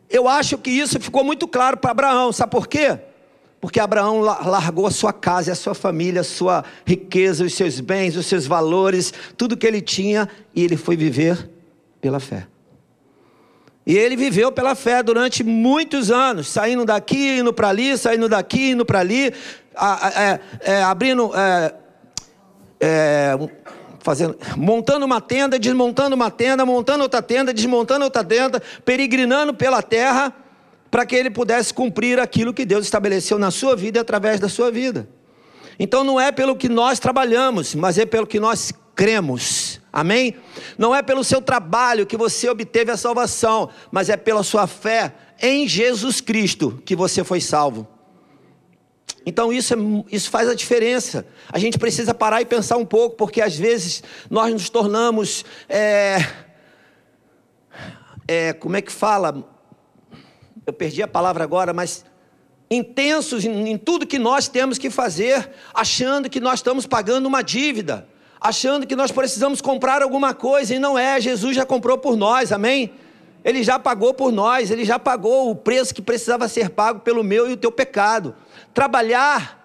Eu 0.08 0.28
acho 0.28 0.56
que 0.58 0.70
isso 0.70 1.00
ficou 1.00 1.24
muito 1.24 1.48
claro 1.48 1.76
para 1.76 1.90
Abraão, 1.90 2.32
sabe 2.32 2.52
por 2.52 2.68
quê? 2.68 2.98
Porque 3.62 3.78
Abraão 3.78 4.18
largou 4.18 4.88
a 4.88 4.90
sua 4.90 5.12
casa, 5.12 5.52
a 5.52 5.54
sua 5.54 5.72
família, 5.72 6.22
a 6.22 6.24
sua 6.24 6.64
riqueza, 6.84 7.44
os 7.44 7.54
seus 7.54 7.78
bens, 7.78 8.16
os 8.16 8.26
seus 8.26 8.44
valores, 8.44 9.14
tudo 9.36 9.56
que 9.56 9.64
ele 9.64 9.80
tinha, 9.80 10.28
e 10.52 10.64
ele 10.64 10.76
foi 10.76 10.96
viver 10.96 11.48
pela 12.00 12.18
fé. 12.18 12.48
E 13.86 13.96
ele 13.96 14.16
viveu 14.16 14.50
pela 14.50 14.74
fé 14.74 15.00
durante 15.00 15.44
muitos 15.44 16.10
anos, 16.10 16.48
saindo 16.48 16.84
daqui, 16.84 17.38
indo 17.38 17.52
para 17.52 17.68
ali, 17.68 17.96
saindo 17.96 18.28
daqui, 18.28 18.70
indo 18.70 18.84
para 18.84 18.98
ali, 18.98 19.32
é, 19.76 20.40
é, 20.62 20.82
abrindo, 20.82 21.30
é, 22.80 23.38
fazendo, 24.00 24.36
montando 24.56 25.06
uma 25.06 25.20
tenda, 25.20 25.56
desmontando 25.56 26.16
uma 26.16 26.32
tenda, 26.32 26.66
montando 26.66 27.04
outra 27.04 27.22
tenda, 27.22 27.54
desmontando 27.54 28.06
outra 28.06 28.24
tenda, 28.24 28.60
peregrinando 28.84 29.54
pela 29.54 29.80
terra, 29.80 30.34
para 30.92 31.06
que 31.06 31.16
ele 31.16 31.30
pudesse 31.30 31.72
cumprir 31.72 32.20
aquilo 32.20 32.52
que 32.52 32.66
Deus 32.66 32.84
estabeleceu 32.84 33.38
na 33.38 33.50
sua 33.50 33.74
vida 33.74 33.98
e 33.98 34.02
através 34.02 34.38
da 34.38 34.46
sua 34.46 34.70
vida. 34.70 35.08
Então 35.78 36.04
não 36.04 36.20
é 36.20 36.30
pelo 36.30 36.54
que 36.54 36.68
nós 36.68 36.98
trabalhamos, 36.98 37.74
mas 37.74 37.96
é 37.96 38.04
pelo 38.04 38.26
que 38.26 38.38
nós 38.38 38.74
cremos. 38.94 39.80
Amém? 39.90 40.36
Não 40.76 40.94
é 40.94 41.00
pelo 41.00 41.24
seu 41.24 41.40
trabalho 41.40 42.04
que 42.04 42.14
você 42.14 42.46
obteve 42.46 42.90
a 42.90 42.96
salvação, 42.98 43.70
mas 43.90 44.10
é 44.10 44.18
pela 44.18 44.42
sua 44.42 44.66
fé 44.66 45.14
em 45.40 45.66
Jesus 45.66 46.20
Cristo 46.20 46.82
que 46.84 46.94
você 46.94 47.24
foi 47.24 47.40
salvo. 47.40 47.88
Então 49.24 49.50
isso, 49.50 49.72
é, 49.72 49.76
isso 50.10 50.28
faz 50.28 50.46
a 50.46 50.54
diferença. 50.54 51.26
A 51.50 51.58
gente 51.58 51.78
precisa 51.78 52.12
parar 52.12 52.42
e 52.42 52.44
pensar 52.44 52.76
um 52.76 52.84
pouco, 52.84 53.16
porque 53.16 53.40
às 53.40 53.56
vezes 53.56 54.02
nós 54.28 54.52
nos 54.52 54.68
tornamos. 54.68 55.42
É, 55.70 56.18
é, 58.28 58.52
como 58.52 58.76
é 58.76 58.82
que 58.82 58.92
fala? 58.92 59.51
Eu 60.66 60.72
perdi 60.72 61.02
a 61.02 61.08
palavra 61.08 61.44
agora, 61.44 61.72
mas 61.72 62.04
intensos 62.70 63.44
em, 63.44 63.70
em 63.70 63.78
tudo 63.78 64.06
que 64.06 64.18
nós 64.18 64.48
temos 64.48 64.78
que 64.78 64.90
fazer, 64.90 65.50
achando 65.74 66.30
que 66.30 66.40
nós 66.40 66.60
estamos 66.60 66.86
pagando 66.86 67.26
uma 67.26 67.42
dívida 67.42 68.08
achando 68.42 68.86
que 68.86 68.96
nós 68.96 69.12
precisamos 69.12 69.60
comprar 69.60 70.02
alguma 70.02 70.34
coisa 70.34 70.74
e 70.74 70.78
não 70.78 70.98
é, 70.98 71.20
Jesus 71.20 71.54
já 71.54 71.64
comprou 71.64 71.96
por 71.96 72.16
nós, 72.16 72.50
amém? 72.50 72.92
Ele 73.44 73.62
já 73.62 73.78
pagou 73.78 74.12
por 74.12 74.32
nós, 74.32 74.70
ele 74.70 74.84
já 74.84 74.98
pagou 74.98 75.50
o 75.50 75.54
preço 75.54 75.94
que 75.94 76.02
precisava 76.02 76.48
ser 76.48 76.70
pago 76.70 77.00
pelo 77.00 77.22
meu 77.22 77.48
e 77.48 77.52
o 77.52 77.56
teu 77.56 77.70
pecado. 77.70 78.34
Trabalhar 78.74 79.61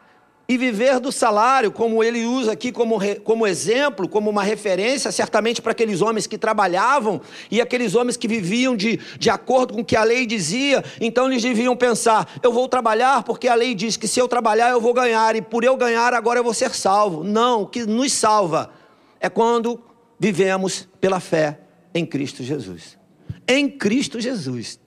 e 0.49 0.57
viver 0.57 0.99
do 0.99 1.11
salário, 1.11 1.71
como 1.71 2.01
ele 2.01 2.25
usa 2.25 2.53
aqui 2.53 2.71
como, 2.71 2.97
como 3.23 3.45
exemplo, 3.45 4.07
como 4.07 4.29
uma 4.29 4.43
referência, 4.43 5.11
certamente 5.11 5.61
para 5.61 5.73
aqueles 5.73 6.01
homens 6.01 6.25
que 6.25 6.37
trabalhavam 6.37 7.19
e 7.51 7.59
aqueles 7.59 7.95
homens 7.95 8.15
que 8.15 8.29
viviam 8.29 8.75
de, 8.75 8.97
de 9.19 9.29
acordo 9.29 9.73
com 9.73 9.81
o 9.81 9.85
que 9.85 9.95
a 9.95 10.03
lei 10.03 10.25
dizia, 10.25 10.83
então 11.01 11.29
eles 11.29 11.43
deviam 11.43 11.75
pensar: 11.75 12.39
eu 12.41 12.53
vou 12.53 12.69
trabalhar 12.69 13.23
porque 13.23 13.47
a 13.47 13.55
lei 13.55 13.75
diz 13.75 13.97
que 13.97 14.07
se 14.07 14.19
eu 14.19 14.27
trabalhar 14.27 14.69
eu 14.69 14.79
vou 14.79 14.93
ganhar, 14.93 15.35
e 15.35 15.41
por 15.41 15.65
eu 15.65 15.75
ganhar 15.75 16.13
agora 16.13 16.39
eu 16.39 16.43
vou 16.43 16.53
ser 16.53 16.73
salvo. 16.73 17.23
Não, 17.25 17.63
o 17.63 17.67
que 17.67 17.85
nos 17.85 18.13
salva 18.13 18.71
é 19.19 19.29
quando 19.29 19.81
vivemos 20.17 20.87
pela 21.01 21.19
fé 21.19 21.59
em 21.93 22.05
Cristo 22.05 22.41
Jesus. 22.41 22.97
Em 23.45 23.69
Cristo 23.69 24.19
Jesus, 24.19 24.79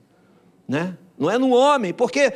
né? 0.67 0.97
Não 1.19 1.31
é 1.31 1.37
no 1.37 1.51
homem, 1.51 1.93
porque 1.93 2.33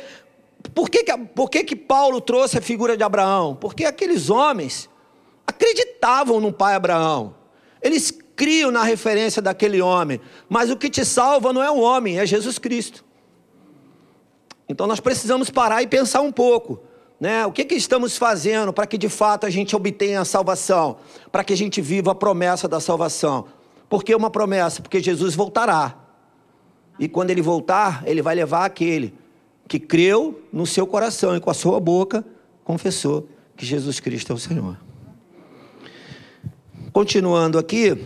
por 0.75 0.89
que, 0.89 1.05
que, 1.05 1.17
por 1.17 1.49
que, 1.49 1.63
que 1.63 1.75
Paulo 1.75 2.19
trouxe 2.19 2.57
a 2.57 2.61
figura 2.61 2.97
de 2.97 3.03
Abraão? 3.03 3.55
Porque 3.55 3.85
aqueles 3.85 4.29
homens 4.29 4.89
acreditavam 5.47 6.41
no 6.41 6.51
pai 6.51 6.75
Abraão. 6.75 7.33
Eles 7.81 8.11
criam 8.35 8.71
na 8.71 8.83
referência 8.83 9.41
daquele 9.41 9.81
homem. 9.81 10.19
Mas 10.49 10.69
o 10.69 10.75
que 10.75 10.89
te 10.89 11.05
salva 11.05 11.53
não 11.53 11.63
é 11.63 11.71
o 11.71 11.79
homem, 11.79 12.19
é 12.19 12.25
Jesus 12.25 12.59
Cristo. 12.59 13.05
Então 14.67 14.85
nós 14.85 14.99
precisamos 14.99 15.49
parar 15.49 15.81
e 15.81 15.87
pensar 15.87 16.19
um 16.19 16.31
pouco. 16.31 16.81
Né? 17.21 17.45
O 17.45 17.53
que, 17.53 17.63
que 17.63 17.75
estamos 17.75 18.17
fazendo 18.17 18.73
para 18.73 18.85
que 18.85 18.97
de 18.97 19.07
fato 19.07 19.45
a 19.45 19.49
gente 19.49 19.77
obtenha 19.77 20.19
a 20.19 20.25
salvação? 20.25 20.97
Para 21.31 21.45
que 21.45 21.53
a 21.53 21.57
gente 21.57 21.79
viva 21.79 22.11
a 22.11 22.15
promessa 22.15 22.67
da 22.67 22.81
salvação. 22.81 23.45
Por 23.87 24.03
que 24.03 24.13
uma 24.13 24.29
promessa? 24.29 24.81
Porque 24.81 24.99
Jesus 24.99 25.35
voltará. 25.35 25.95
E 26.99 27.07
quando 27.07 27.29
ele 27.29 27.41
voltar, 27.41 28.03
ele 28.05 28.21
vai 28.21 28.35
levar 28.35 28.65
aquele 28.65 29.23
que 29.67 29.79
creu 29.79 30.43
no 30.51 30.65
seu 30.65 30.85
coração 30.85 31.35
e 31.35 31.39
com 31.39 31.49
a 31.49 31.53
sua 31.53 31.79
boca 31.79 32.23
confessou 32.63 33.27
que 33.55 33.65
Jesus 33.65 33.99
Cristo 33.99 34.31
é 34.31 34.35
o 34.35 34.39
Senhor. 34.39 34.77
Continuando 36.91 37.57
aqui, 37.57 37.97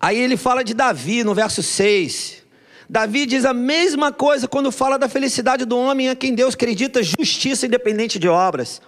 aí 0.00 0.18
ele 0.18 0.36
fala 0.36 0.62
de 0.62 0.74
Davi 0.74 1.24
no 1.24 1.34
verso 1.34 1.62
6. 1.62 2.42
Davi 2.88 3.26
diz 3.26 3.44
a 3.44 3.54
mesma 3.54 4.12
coisa 4.12 4.46
quando 4.46 4.70
fala 4.70 4.98
da 4.98 5.08
felicidade 5.08 5.64
do 5.64 5.76
homem 5.76 6.08
a 6.08 6.14
quem 6.14 6.34
Deus 6.34 6.54
acredita 6.54 7.02
justiça 7.02 7.66
independente 7.66 8.18
de 8.18 8.28
obras. 8.28 8.80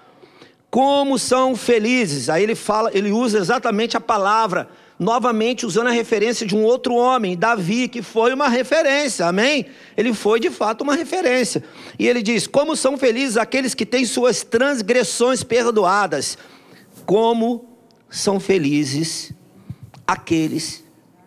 Como 0.70 1.18
são 1.18 1.56
felizes. 1.56 2.28
Aí 2.28 2.42
ele 2.42 2.54
fala, 2.54 2.90
ele 2.92 3.10
usa 3.10 3.38
exatamente 3.38 3.96
a 3.96 4.00
palavra 4.00 4.68
novamente 4.98 5.66
usando 5.66 5.88
a 5.88 5.92
referência 5.92 6.46
de 6.46 6.56
um 6.56 6.62
outro 6.62 6.94
homem, 6.94 7.36
Davi, 7.36 7.88
que 7.88 8.02
foi 8.02 8.32
uma 8.32 8.48
referência, 8.48 9.26
amém? 9.26 9.66
Ele 9.96 10.14
foi 10.14 10.40
de 10.40 10.50
fato 10.50 10.82
uma 10.82 10.94
referência. 10.94 11.62
E 11.98 12.06
ele 12.06 12.22
diz: 12.22 12.46
Como 12.46 12.76
são 12.76 12.96
felizes 12.96 13.36
aqueles 13.36 13.74
que 13.74 13.84
têm 13.84 14.04
suas 14.04 14.42
transgressões 14.42 15.42
perdoadas, 15.42 16.38
como 17.04 17.68
são 18.08 18.40
felizes 18.40 19.32
aqueles 20.06 20.84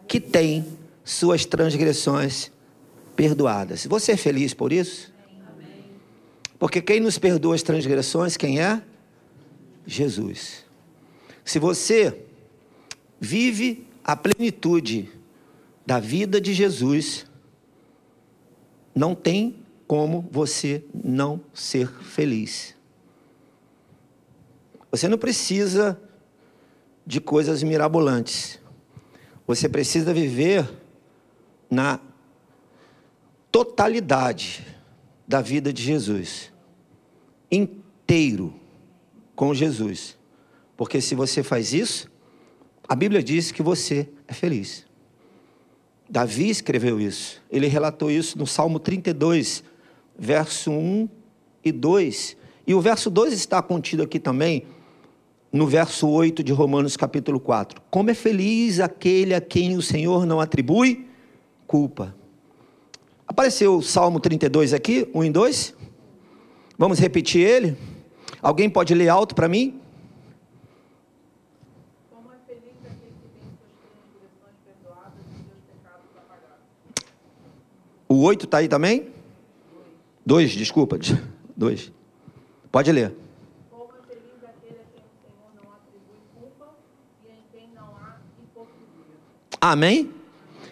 que 0.08 0.20
têm 0.20 0.66
suas 1.04 1.46
transgressões 1.46 2.52
perdoadas. 3.16 3.86
Você 3.86 4.14
é 4.14 4.18
feliz 4.18 4.54
por 4.54 4.72
isso? 4.72 5.12
Porque 6.58 6.82
quem 6.82 7.00
nos 7.00 7.18
perdoa 7.18 7.56
as 7.56 7.64
transgressões, 7.64 8.36
quem 8.36 8.60
é? 8.60 8.82
Jesus. 9.86 10.66
Se 11.44 11.58
você 11.58 12.29
vive 13.20 13.88
a 14.04 14.16
plenitude 14.16 15.10
da 15.86 16.00
vida 16.00 16.40
de 16.40 16.54
Jesus, 16.54 17.26
não 18.96 19.16
tem 19.16 19.64
como 19.88 20.28
você 20.32 20.84
não 20.94 21.42
ser 21.54 21.88
feliz. 21.88 22.76
Você 24.92 25.08
não 25.08 25.18
precisa 25.18 26.00
de 27.06 27.20
coisas 27.20 27.64
mirabolantes. 27.64 28.60
Você 29.48 29.68
precisa 29.68 30.14
viver 30.14 30.70
na 31.70 32.00
totalidade 33.52 34.66
da 35.28 35.42
vida 35.42 35.72
de 35.74 35.82
Jesus, 35.82 36.52
inteiro 37.52 38.54
com 39.36 39.54
Jesus. 39.54 40.18
Porque 40.76 41.02
se 41.02 41.16
você 41.16 41.44
faz 41.44 41.74
isso, 41.74 42.10
a 42.90 42.96
Bíblia 42.96 43.22
diz 43.24 43.52
que 43.52 43.62
você 43.62 44.10
é 44.28 44.34
feliz. 44.34 44.86
Davi 46.10 46.50
escreveu 46.50 47.00
isso. 47.00 47.42
Ele 47.52 47.68
relatou 47.68 48.10
isso 48.10 48.38
no 48.38 48.48
Salmo 48.48 48.80
32, 48.80 49.64
verso 50.18 50.72
1 50.72 51.08
e 51.64 51.72
2. 51.72 52.36
E 52.66 52.74
o 52.74 52.82
verso 52.82 53.10
2 53.10 53.32
está 53.34 53.62
contido 53.62 54.04
aqui 54.04 54.20
também, 54.20 54.66
no 55.54 55.68
verso 55.68 56.08
8 56.08 56.44
de 56.44 56.52
Romanos 56.52 56.98
capítulo 56.98 57.40
4. 57.40 57.82
Como 57.90 58.10
é 58.10 58.14
feliz 58.14 58.80
aquele 58.80 59.34
a 59.34 59.42
quem 59.42 59.78
o 59.78 59.82
Senhor 59.82 60.26
não 60.26 60.42
atribui 60.42 61.08
culpa. 61.66 62.16
Apareceu 63.28 63.76
o 63.76 63.84
Salmo 63.84 64.20
32 64.20 64.74
aqui, 64.74 65.08
1 65.14 65.24
e 65.24 65.30
2? 65.30 65.76
Vamos 66.76 66.98
repetir 66.98 67.48
ele? 67.48 67.78
Alguém 68.42 68.68
pode 68.68 68.94
ler 68.96 69.10
alto 69.10 69.36
para 69.36 69.48
mim? 69.48 69.80
Como 72.10 72.32
é 72.32 72.38
feliz 72.48 72.74
aquele 72.86 73.14
que 73.22 73.28
tem 73.38 73.44
suas 73.52 73.92
transgressões 74.00 74.56
perdoadas 74.66 75.20
e 75.20 75.44
seus 75.46 75.62
pecados 75.62 76.10
apagados. 76.18 76.66
O 78.12 78.24
8 78.24 78.46
está 78.46 78.58
aí 78.58 78.68
também? 78.68 79.08
Dois, 80.26 80.50
desculpa. 80.50 80.98
Dois. 81.56 81.92
Pode 82.72 82.92
ler. 82.92 83.14
Amém? 89.62 90.12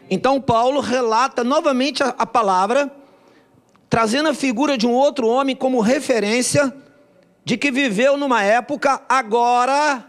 Então 0.09 0.41
Paulo 0.41 0.79
relata 0.79 1.43
novamente 1.43 2.01
a, 2.01 2.07
a 2.17 2.25
palavra, 2.25 2.91
trazendo 3.87 4.29
a 4.29 4.33
figura 4.33 4.75
de 4.75 4.87
um 4.87 4.93
outro 4.93 5.27
homem 5.27 5.55
como 5.55 5.79
referência 5.79 6.73
de 7.45 7.55
que 7.55 7.69
viveu 7.69 8.17
numa 8.17 8.41
época, 8.41 9.01
agora 9.07 10.05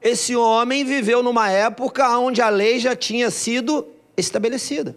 esse 0.00 0.36
homem 0.36 0.84
viveu 0.84 1.22
numa 1.24 1.50
época 1.50 2.16
onde 2.18 2.40
a 2.40 2.50
lei 2.50 2.78
já 2.78 2.94
tinha 2.94 3.30
sido 3.30 3.86
estabelecida. 4.16 4.96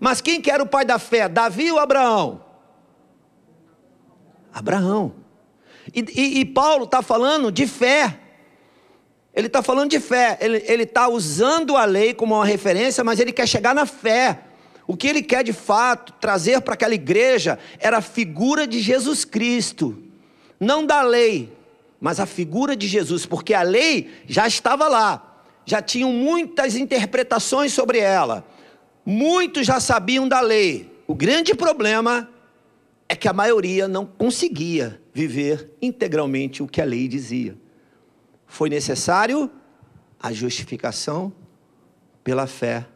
Mas 0.00 0.20
quem 0.20 0.40
que 0.40 0.50
era 0.50 0.62
o 0.62 0.66
pai 0.66 0.84
da 0.84 0.98
fé, 0.98 1.28
Davi 1.28 1.70
ou 1.70 1.78
Abraão? 1.78 2.44
Abraão. 4.52 5.14
E, 5.94 6.00
e, 6.00 6.40
e 6.40 6.44
Paulo 6.44 6.84
está 6.84 7.02
falando 7.02 7.52
de 7.52 7.66
fé. 7.66 8.20
Ele 9.34 9.48
está 9.48 9.62
falando 9.62 9.90
de 9.90 10.00
fé, 10.00 10.38
ele 10.40 10.84
está 10.84 11.08
usando 11.08 11.76
a 11.76 11.84
lei 11.84 12.14
como 12.14 12.34
uma 12.34 12.46
referência, 12.46 13.04
mas 13.04 13.20
ele 13.20 13.32
quer 13.32 13.46
chegar 13.46 13.74
na 13.74 13.84
fé. 13.84 14.40
O 14.86 14.96
que 14.96 15.06
ele 15.06 15.22
quer 15.22 15.44
de 15.44 15.52
fato 15.52 16.14
trazer 16.14 16.62
para 16.62 16.72
aquela 16.72 16.94
igreja 16.94 17.58
era 17.78 17.98
a 17.98 18.00
figura 18.00 18.66
de 18.66 18.80
Jesus 18.80 19.26
Cristo, 19.26 20.02
não 20.58 20.86
da 20.86 21.02
lei, 21.02 21.52
mas 22.00 22.18
a 22.18 22.24
figura 22.24 22.74
de 22.74 22.86
Jesus, 22.86 23.26
porque 23.26 23.52
a 23.52 23.60
lei 23.60 24.10
já 24.26 24.46
estava 24.46 24.88
lá, 24.88 25.42
já 25.66 25.82
tinham 25.82 26.12
muitas 26.12 26.74
interpretações 26.74 27.74
sobre 27.74 27.98
ela, 27.98 28.42
muitos 29.06 29.66
já 29.66 29.80
sabiam 29.80 30.28
da 30.28 30.40
lei. 30.40 30.92
O 31.06 31.14
grande 31.14 31.54
problema 31.54 32.28
é 33.08 33.14
que 33.14 33.28
a 33.28 33.32
maioria 33.32 33.88
não 33.88 34.04
conseguia 34.04 35.00
viver 35.14 35.70
integralmente 35.80 36.62
o 36.62 36.66
que 36.66 36.82
a 36.82 36.84
lei 36.84 37.06
dizia 37.06 37.56
foi 38.46 38.70
necessário 38.70 39.50
a 40.20 40.32
justificação 40.32 41.32
pela 42.22 42.46
fé 42.46 42.86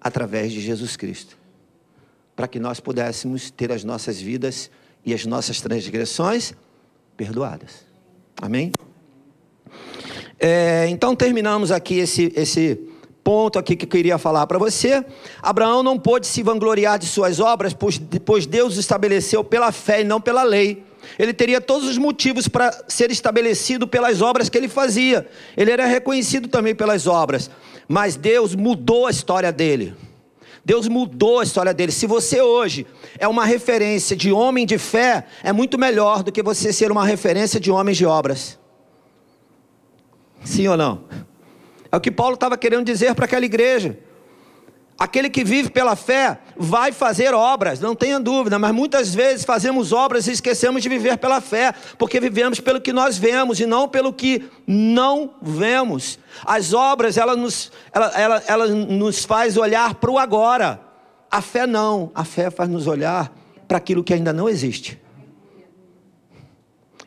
através 0.00 0.52
de 0.52 0.60
Jesus 0.60 0.96
Cristo, 0.96 1.38
para 2.34 2.46
que 2.46 2.60
nós 2.60 2.80
pudéssemos 2.80 3.50
ter 3.50 3.72
as 3.72 3.82
nossas 3.82 4.20
vidas 4.20 4.70
e 5.04 5.14
as 5.14 5.24
nossas 5.24 5.60
transgressões 5.60 6.52
perdoadas. 7.16 7.86
Amém? 8.40 8.70
É, 10.38 10.86
então 10.88 11.16
terminamos 11.16 11.72
aqui 11.72 11.94
esse, 11.94 12.32
esse 12.36 12.78
ponto 13.26 13.58
aqui 13.58 13.74
que 13.74 13.84
eu 13.84 13.88
queria 13.88 14.18
falar 14.18 14.46
para 14.46 14.56
você. 14.56 15.04
Abraão 15.42 15.82
não 15.82 15.98
pôde 15.98 16.28
se 16.28 16.44
vangloriar 16.44 16.96
de 16.96 17.06
suas 17.06 17.40
obras, 17.40 17.74
pois, 18.24 18.46
Deus 18.46 18.76
estabeleceu 18.76 19.42
pela 19.42 19.72
fé 19.72 20.02
e 20.02 20.04
não 20.04 20.20
pela 20.20 20.44
lei. 20.44 20.84
Ele 21.18 21.34
teria 21.34 21.60
todos 21.60 21.88
os 21.88 21.98
motivos 21.98 22.46
para 22.46 22.84
ser 22.86 23.10
estabelecido 23.10 23.88
pelas 23.88 24.22
obras 24.22 24.48
que 24.48 24.56
ele 24.56 24.68
fazia. 24.68 25.28
Ele 25.56 25.72
era 25.72 25.86
reconhecido 25.86 26.46
também 26.46 26.72
pelas 26.72 27.08
obras. 27.08 27.50
Mas 27.88 28.14
Deus 28.14 28.54
mudou 28.54 29.08
a 29.08 29.10
história 29.10 29.50
dele. 29.50 29.92
Deus 30.64 30.86
mudou 30.86 31.40
a 31.40 31.42
história 31.42 31.74
dele. 31.74 31.90
Se 31.90 32.06
você 32.06 32.40
hoje 32.40 32.86
é 33.18 33.26
uma 33.26 33.44
referência 33.44 34.14
de 34.14 34.30
homem 34.30 34.64
de 34.64 34.78
fé, 34.78 35.26
é 35.42 35.52
muito 35.52 35.76
melhor 35.76 36.22
do 36.22 36.30
que 36.30 36.44
você 36.44 36.72
ser 36.72 36.92
uma 36.92 37.04
referência 37.04 37.58
de 37.58 37.72
homens 37.72 37.96
de 37.96 38.06
obras. 38.06 38.56
Sim 40.44 40.68
ou 40.68 40.76
não? 40.76 41.02
É 41.96 41.98
o 41.98 42.00
que 42.00 42.10
Paulo 42.10 42.34
estava 42.34 42.58
querendo 42.58 42.84
dizer 42.84 43.14
para 43.14 43.24
aquela 43.24 43.46
igreja. 43.46 43.98
Aquele 44.98 45.30
que 45.30 45.42
vive 45.42 45.70
pela 45.70 45.96
fé 45.96 46.38
vai 46.54 46.92
fazer 46.92 47.32
obras, 47.32 47.80
não 47.80 47.94
tenha 47.94 48.20
dúvida, 48.20 48.58
mas 48.58 48.70
muitas 48.74 49.14
vezes 49.14 49.46
fazemos 49.46 49.92
obras 49.92 50.26
e 50.26 50.32
esquecemos 50.32 50.82
de 50.82 50.90
viver 50.90 51.16
pela 51.16 51.40
fé, 51.40 51.72
porque 51.96 52.20
vivemos 52.20 52.60
pelo 52.60 52.82
que 52.82 52.92
nós 52.92 53.16
vemos 53.16 53.58
e 53.60 53.64
não 53.64 53.88
pelo 53.88 54.12
que 54.12 54.44
não 54.66 55.30
vemos. 55.40 56.18
As 56.44 56.74
obras, 56.74 57.16
ela 57.16 57.34
nos, 57.34 57.72
ela, 57.90 58.08
ela, 58.08 58.42
ela 58.46 58.66
nos 58.66 59.24
faz 59.24 59.56
olhar 59.56 59.94
para 59.94 60.10
o 60.10 60.18
agora. 60.18 60.78
A 61.30 61.40
fé 61.40 61.66
não, 61.66 62.10
a 62.14 62.24
fé 62.24 62.50
faz 62.50 62.68
nos 62.68 62.86
olhar 62.86 63.32
para 63.66 63.78
aquilo 63.78 64.04
que 64.04 64.12
ainda 64.12 64.34
não 64.34 64.50
existe. 64.50 65.00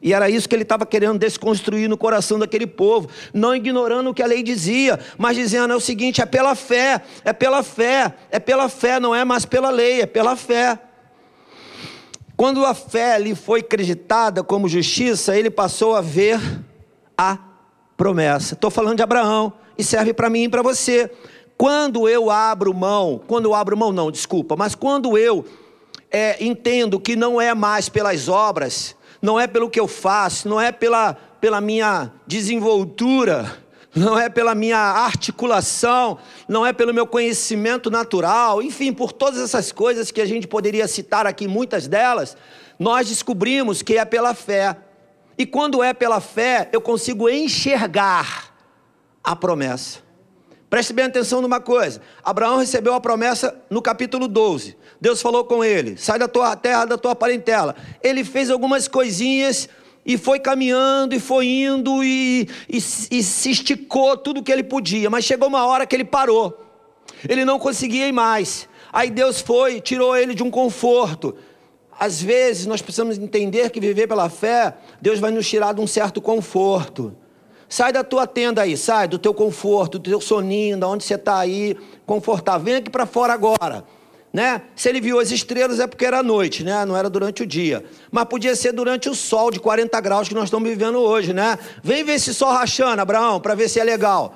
E 0.01 0.13
era 0.13 0.29
isso 0.29 0.47
que 0.47 0.55
ele 0.55 0.63
estava 0.63 0.85
querendo 0.85 1.19
desconstruir 1.19 1.89
no 1.89 1.97
coração 1.97 2.39
daquele 2.39 2.65
povo, 2.65 3.09
não 3.33 3.55
ignorando 3.55 4.09
o 4.09 4.13
que 4.13 4.23
a 4.23 4.27
lei 4.27 4.41
dizia, 4.41 4.99
mas 5.17 5.35
dizendo 5.35 5.73
é 5.73 5.75
o 5.75 5.79
seguinte: 5.79 6.21
é 6.21 6.25
pela 6.25 6.55
fé, 6.55 7.01
é 7.23 7.33
pela 7.33 7.61
fé, 7.63 8.13
é 8.31 8.39
pela 8.39 8.69
fé, 8.69 8.99
não 8.99 9.13
é 9.13 9.25
mais 9.25 9.45
pela 9.45 9.69
lei, 9.69 10.01
é 10.01 10.05
pela 10.05 10.35
fé. 10.35 10.79
Quando 12.37 12.65
a 12.65 12.73
fé 12.73 13.19
lhe 13.19 13.35
foi 13.35 13.59
acreditada 13.59 14.41
como 14.41 14.69
justiça, 14.69 15.37
ele 15.37 15.49
passou 15.49 15.95
a 15.95 15.99
ver 15.99 16.39
a 17.17 17.37
promessa. 17.97 18.53
Estou 18.53 18.71
falando 18.71 18.95
de 18.95 19.03
Abraão 19.03 19.51
e 19.77 19.83
serve 19.83 20.13
para 20.13 20.29
mim 20.29 20.43
e 20.43 20.49
para 20.49 20.61
você. 20.61 21.11
Quando 21.57 22.07
eu 22.07 22.31
abro 22.31 22.73
mão, 22.73 23.21
quando 23.27 23.43
eu 23.43 23.53
abro 23.53 23.75
mão, 23.75 23.91
não, 23.91 24.09
desculpa, 24.09 24.55
mas 24.55 24.73
quando 24.73 25.17
eu 25.17 25.43
é, 26.09 26.41
entendo 26.41 26.97
que 26.97 27.17
não 27.17 27.41
é 27.41 27.53
mais 27.53 27.89
pelas 27.89 28.29
obras, 28.29 28.95
não 29.21 29.39
é 29.39 29.47
pelo 29.47 29.69
que 29.69 29.79
eu 29.79 29.87
faço, 29.87 30.47
não 30.47 30.59
é 30.59 30.71
pela, 30.71 31.13
pela 31.41 31.59
minha 31.59 32.11
desenvoltura, 32.25 33.57
não 33.95 34.17
é 34.17 34.29
pela 34.29 34.53
minha 34.53 34.77
articulação, 34.77 36.17
não 36.47 36.65
é 36.65 36.71
pelo 36.71 36.93
meu 36.93 37.07
conhecimento 37.07 37.89
natural, 37.89 38.61
enfim, 38.61 38.93
por 38.93 39.11
todas 39.11 39.39
essas 39.41 39.71
coisas 39.71 40.11
que 40.11 40.21
a 40.21 40.25
gente 40.25 40.47
poderia 40.47 40.87
citar 40.87 41.25
aqui, 41.25 41.47
muitas 41.47 41.87
delas, 41.87 42.37
nós 42.77 43.09
descobrimos 43.09 43.81
que 43.81 43.97
é 43.97 44.05
pela 44.05 44.33
fé. 44.33 44.77
E 45.37 45.45
quando 45.45 45.83
é 45.83 45.93
pela 45.93 46.19
fé, 46.19 46.69
eu 46.71 46.81
consigo 46.81 47.29
enxergar 47.29 48.53
a 49.23 49.35
promessa. 49.35 50.08
Preste 50.69 50.93
bem 50.93 51.05
atenção 51.05 51.41
numa 51.41 51.59
coisa: 51.59 52.01
Abraão 52.23 52.57
recebeu 52.57 52.93
a 52.93 53.01
promessa 53.01 53.59
no 53.69 53.81
capítulo 53.81 54.27
12. 54.27 54.77
Deus 55.01 55.21
falou 55.21 55.43
com 55.43 55.63
ele: 55.63 55.97
sai 55.97 56.19
da 56.19 56.27
tua 56.27 56.55
terra, 56.55 56.85
da 56.85 56.97
tua 56.97 57.15
parentela. 57.15 57.75
Ele 58.03 58.23
fez 58.23 58.51
algumas 58.51 58.87
coisinhas 58.87 59.67
e 60.05 60.17
foi 60.17 60.39
caminhando 60.39 61.15
e 61.15 61.19
foi 61.19 61.47
indo 61.47 62.03
e, 62.03 62.47
e, 62.69 62.77
e 62.77 63.23
se 63.23 63.51
esticou 63.51 64.15
tudo 64.15 64.43
que 64.43 64.51
ele 64.51 64.63
podia, 64.63 65.09
mas 65.09 65.25
chegou 65.25 65.47
uma 65.47 65.65
hora 65.65 65.85
que 65.85 65.95
ele 65.95 66.05
parou. 66.05 66.65
Ele 67.27 67.43
não 67.43 67.57
conseguia 67.57 68.07
ir 68.07 68.11
mais. 68.11 68.69
Aí 68.93 69.09
Deus 69.09 69.41
foi, 69.41 69.81
tirou 69.81 70.15
ele 70.15 70.33
de 70.33 70.43
um 70.43 70.51
conforto. 70.51 71.35
Às 71.99 72.21
vezes 72.21 72.65
nós 72.65 72.81
precisamos 72.81 73.17
entender 73.17 73.69
que 73.71 73.79
viver 73.79 74.07
pela 74.07 74.29
fé, 74.29 74.75
Deus 75.01 75.19
vai 75.19 75.31
nos 75.31 75.47
tirar 75.47 75.73
de 75.73 75.81
um 75.81 75.87
certo 75.87 76.21
conforto. 76.21 77.15
Sai 77.69 77.93
da 77.93 78.03
tua 78.03 78.25
tenda 78.25 78.63
aí, 78.63 78.75
sai 78.75 79.07
do 79.07 79.19
teu 79.19 79.31
conforto, 79.31 79.99
do 79.99 80.09
teu 80.09 80.19
soninho, 80.19 80.75
da 80.75 80.87
onde 80.87 81.03
você 81.03 81.13
está 81.13 81.37
aí, 81.37 81.77
confortável. 82.03 82.65
Vem 82.65 82.75
aqui 82.77 82.89
para 82.89 83.05
fora 83.05 83.31
agora. 83.31 83.85
Né? 84.33 84.63
Se 84.75 84.89
ele 84.89 84.99
viu 84.99 85.19
as 85.19 85.29
estrelas 85.29 85.79
é 85.79 85.85
porque 85.85 86.03
era 86.03 86.23
noite, 86.23 86.63
né? 86.63 86.83
Não 86.83 86.97
era 86.97 87.09
durante 87.09 87.43
o 87.43 87.45
dia. 87.45 87.85
Mas 88.11 88.25
podia 88.25 88.55
ser 88.55 88.71
durante 88.71 89.07
o 89.07 89.13
sol 89.13 89.51
de 89.51 89.59
40 89.59 89.99
graus 90.01 90.27
que 90.27 90.33
nós 90.33 90.45
estamos 90.45 90.67
vivendo 90.67 90.97
hoje, 90.97 91.31
né? 91.31 91.57
Vem 91.83 92.03
ver 92.03 92.13
esse 92.13 92.33
sol 92.33 92.49
rachando, 92.51 93.01
Abraão, 93.01 93.39
para 93.39 93.53
ver 93.53 93.69
se 93.69 93.79
é 93.79 93.83
legal. 93.83 94.35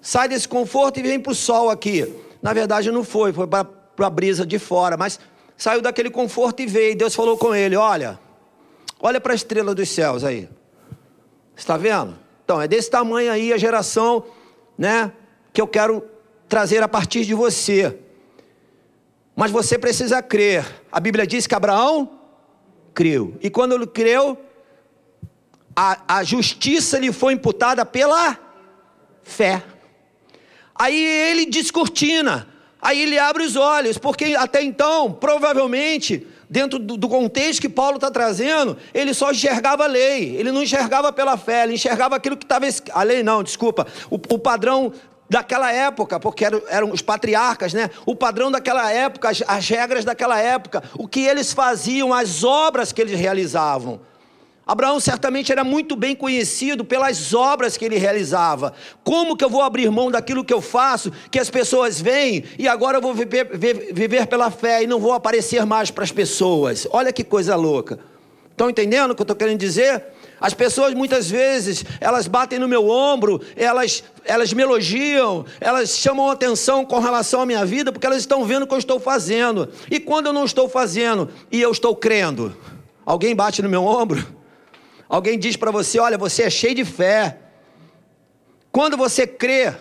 Sai 0.00 0.28
desse 0.28 0.48
conforto 0.48 1.00
e 1.00 1.02
vem 1.02 1.18
para 1.18 1.32
o 1.32 1.34
sol 1.34 1.68
aqui. 1.68 2.12
Na 2.40 2.52
verdade 2.52 2.90
não 2.92 3.02
foi, 3.02 3.32
foi 3.32 3.46
para 3.46 3.66
a 3.98 4.10
brisa 4.10 4.46
de 4.46 4.58
fora, 4.58 4.96
mas 4.96 5.18
saiu 5.56 5.82
daquele 5.82 6.10
conforto 6.10 6.62
e 6.62 6.66
veio. 6.66 6.96
Deus 6.96 7.14
falou 7.14 7.36
com 7.36 7.54
ele: 7.54 7.76
Olha, 7.76 8.18
olha 9.00 9.20
para 9.20 9.32
a 9.32 9.36
estrela 9.36 9.74
dos 9.74 9.88
céus 9.88 10.22
aí. 10.22 10.48
Está 11.56 11.76
vendo? 11.76 12.21
Então, 12.52 12.60
é 12.60 12.68
desse 12.68 12.90
tamanho 12.90 13.32
aí 13.32 13.50
a 13.50 13.56
geração, 13.56 14.26
né, 14.76 15.10
que 15.54 15.60
eu 15.62 15.66
quero 15.66 16.04
trazer 16.46 16.82
a 16.82 16.88
partir 16.88 17.24
de 17.24 17.32
você. 17.32 17.98
Mas 19.34 19.50
você 19.50 19.78
precisa 19.78 20.20
crer. 20.20 20.62
A 20.92 21.00
Bíblia 21.00 21.26
diz 21.26 21.46
que 21.46 21.54
Abraão 21.54 22.20
creu. 22.92 23.38
E 23.40 23.48
quando 23.48 23.74
ele 23.74 23.86
creu, 23.86 24.38
a, 25.74 26.18
a 26.18 26.22
justiça 26.22 26.98
lhe 26.98 27.10
foi 27.10 27.32
imputada 27.32 27.86
pela 27.86 28.38
fé. 29.22 29.62
Aí 30.74 31.02
ele 31.02 31.46
descortina, 31.46 32.46
aí 32.82 33.00
ele 33.00 33.18
abre 33.18 33.44
os 33.44 33.56
olhos, 33.56 33.96
porque 33.96 34.36
até 34.36 34.62
então, 34.62 35.10
provavelmente, 35.10 36.26
dentro 36.52 36.78
do, 36.78 36.98
do 36.98 37.08
contexto 37.08 37.62
que 37.62 37.68
Paulo 37.68 37.94
está 37.94 38.10
trazendo, 38.10 38.76
ele 38.92 39.14
só 39.14 39.30
enxergava 39.30 39.84
a 39.84 39.86
lei, 39.86 40.36
ele 40.36 40.52
não 40.52 40.62
enxergava 40.62 41.10
pela 41.10 41.38
fé, 41.38 41.62
ele 41.62 41.74
enxergava 41.74 42.14
aquilo 42.14 42.36
que 42.36 42.44
estava. 42.44 42.66
A 42.92 43.02
lei 43.02 43.22
não, 43.22 43.42
desculpa, 43.42 43.86
o, 44.10 44.16
o 44.16 44.38
padrão 44.38 44.92
daquela 45.30 45.72
época, 45.72 46.20
porque 46.20 46.44
eram, 46.44 46.62
eram, 46.68 46.90
os 46.90 47.00
patriarcas, 47.00 47.72
né? 47.72 47.88
O 48.04 48.14
padrão 48.14 48.50
daquela 48.50 48.92
época, 48.92 49.30
as, 49.30 49.42
as 49.48 49.66
regras 49.66 50.04
daquela 50.04 50.38
época, 50.38 50.82
o 50.98 51.08
que 51.08 51.20
eles 51.20 51.54
faziam, 51.54 52.12
as 52.12 52.44
obras 52.44 52.92
que 52.92 53.00
eles 53.00 53.18
realizavam. 53.18 53.98
Abraão 54.64 55.00
certamente 55.00 55.50
era 55.50 55.64
muito 55.64 55.96
bem 55.96 56.14
conhecido 56.14 56.84
pelas 56.84 57.34
obras 57.34 57.76
que 57.76 57.84
ele 57.84 57.98
realizava. 57.98 58.72
Como 59.02 59.36
que 59.36 59.44
eu 59.44 59.50
vou 59.50 59.60
abrir 59.60 59.90
mão 59.90 60.10
daquilo 60.10 60.44
que 60.44 60.54
eu 60.54 60.60
faço, 60.60 61.12
que 61.30 61.38
as 61.38 61.50
pessoas 61.50 62.00
veem, 62.00 62.44
e 62.58 62.68
agora 62.68 62.98
eu 62.98 63.02
vou 63.02 63.12
viver, 63.12 63.50
viver 63.92 64.26
pela 64.26 64.50
fé 64.50 64.82
e 64.82 64.86
não 64.86 65.00
vou 65.00 65.12
aparecer 65.12 65.66
mais 65.66 65.90
para 65.90 66.04
as 66.04 66.12
pessoas? 66.12 66.86
Olha 66.90 67.12
que 67.12 67.24
coisa 67.24 67.56
louca. 67.56 67.98
Estão 68.52 68.70
entendendo 68.70 69.10
o 69.10 69.14
que 69.16 69.22
eu 69.22 69.24
estou 69.24 69.36
querendo 69.36 69.58
dizer? 69.58 70.04
As 70.40 70.54
pessoas 70.54 70.94
muitas 70.94 71.28
vezes, 71.28 71.84
elas 72.00 72.28
batem 72.28 72.58
no 72.58 72.68
meu 72.68 72.88
ombro, 72.88 73.40
elas, 73.56 74.04
elas 74.24 74.52
me 74.52 74.62
elogiam, 74.62 75.44
elas 75.60 75.96
chamam 75.96 76.30
atenção 76.30 76.84
com 76.84 77.00
relação 77.00 77.40
à 77.40 77.46
minha 77.46 77.64
vida, 77.64 77.90
porque 77.90 78.06
elas 78.06 78.18
estão 78.18 78.44
vendo 78.44 78.62
o 78.62 78.66
que 78.66 78.74
eu 78.74 78.78
estou 78.78 79.00
fazendo. 79.00 79.68
E 79.90 79.98
quando 79.98 80.26
eu 80.26 80.32
não 80.32 80.44
estou 80.44 80.68
fazendo 80.68 81.28
e 81.50 81.60
eu 81.60 81.70
estou 81.72 81.96
crendo, 81.96 82.56
alguém 83.04 83.34
bate 83.34 83.62
no 83.62 83.68
meu 83.68 83.84
ombro? 83.84 84.41
Alguém 85.12 85.38
diz 85.38 85.58
para 85.58 85.70
você: 85.70 86.00
olha, 86.00 86.16
você 86.16 86.44
é 86.44 86.48
cheio 86.48 86.74
de 86.74 86.86
fé. 86.86 87.36
Quando 88.72 88.96
você 88.96 89.26
crê, 89.26 89.74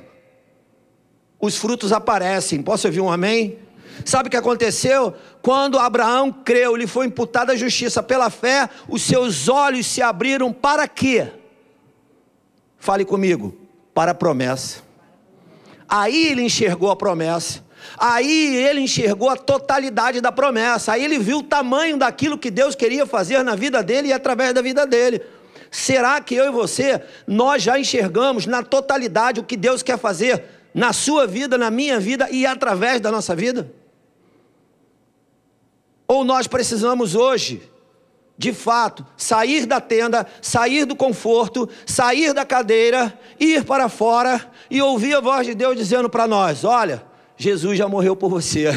os 1.39 1.55
frutos 1.55 1.93
aparecem. 1.93 2.61
Posso 2.61 2.85
ouvir 2.85 2.99
um 2.99 3.09
amém? 3.09 3.57
Sabe 4.03 4.27
o 4.27 4.29
que 4.29 4.35
aconteceu? 4.35 5.15
Quando 5.41 5.79
Abraão 5.79 6.33
creu, 6.33 6.75
lhe 6.75 6.85
foi 6.85 7.05
imputada 7.05 7.53
a 7.53 7.55
justiça 7.55 8.03
pela 8.03 8.29
fé, 8.29 8.69
os 8.89 9.03
seus 9.03 9.47
olhos 9.47 9.87
se 9.87 10.01
abriram 10.01 10.51
para 10.51 10.85
quê? 10.85 11.31
Fale 12.77 13.05
comigo, 13.05 13.55
para 13.93 14.11
a 14.11 14.15
promessa. 14.15 14.81
Aí 15.87 16.27
ele 16.27 16.41
enxergou 16.41 16.91
a 16.91 16.95
promessa. 16.95 17.63
Aí 17.97 18.55
ele 18.55 18.81
enxergou 18.81 19.29
a 19.29 19.35
totalidade 19.35 20.21
da 20.21 20.31
promessa. 20.31 20.93
Aí 20.93 21.03
ele 21.03 21.19
viu 21.19 21.39
o 21.39 21.43
tamanho 21.43 21.97
daquilo 21.97 22.37
que 22.37 22.51
Deus 22.51 22.75
queria 22.75 23.05
fazer 23.05 23.43
na 23.43 23.55
vida 23.55 23.83
dele 23.83 24.09
e 24.09 24.13
através 24.13 24.53
da 24.53 24.61
vida 24.61 24.85
dele. 24.85 25.21
Será 25.71 26.19
que 26.19 26.35
eu 26.35 26.47
e 26.47 26.51
você, 26.51 27.01
nós 27.25 27.63
já 27.63 27.79
enxergamos 27.79 28.45
na 28.45 28.61
totalidade 28.61 29.39
o 29.39 29.43
que 29.43 29.55
Deus 29.55 29.81
quer 29.81 29.97
fazer 29.97 30.43
na 30.73 30.91
sua 30.91 31.25
vida, 31.25 31.57
na 31.57 31.71
minha 31.71 31.97
vida 31.97 32.27
e 32.29 32.45
através 32.45 32.99
da 32.99 33.09
nossa 33.09 33.33
vida? 33.33 33.71
Ou 36.05 36.25
nós 36.25 36.45
precisamos 36.45 37.15
hoje, 37.15 37.61
de 38.37 38.51
fato, 38.51 39.05
sair 39.15 39.65
da 39.65 39.79
tenda, 39.79 40.27
sair 40.41 40.83
do 40.83 40.93
conforto, 40.93 41.69
sair 41.85 42.33
da 42.33 42.45
cadeira, 42.45 43.17
ir 43.39 43.63
para 43.63 43.87
fora 43.87 44.51
e 44.69 44.81
ouvir 44.81 45.15
a 45.15 45.21
voz 45.21 45.47
de 45.47 45.55
Deus 45.55 45.77
dizendo 45.77 46.09
para 46.09 46.27
nós: 46.27 46.65
olha 46.65 47.10
Jesus 47.41 47.75
já 47.75 47.87
morreu 47.87 48.15
por 48.15 48.29
você. 48.29 48.67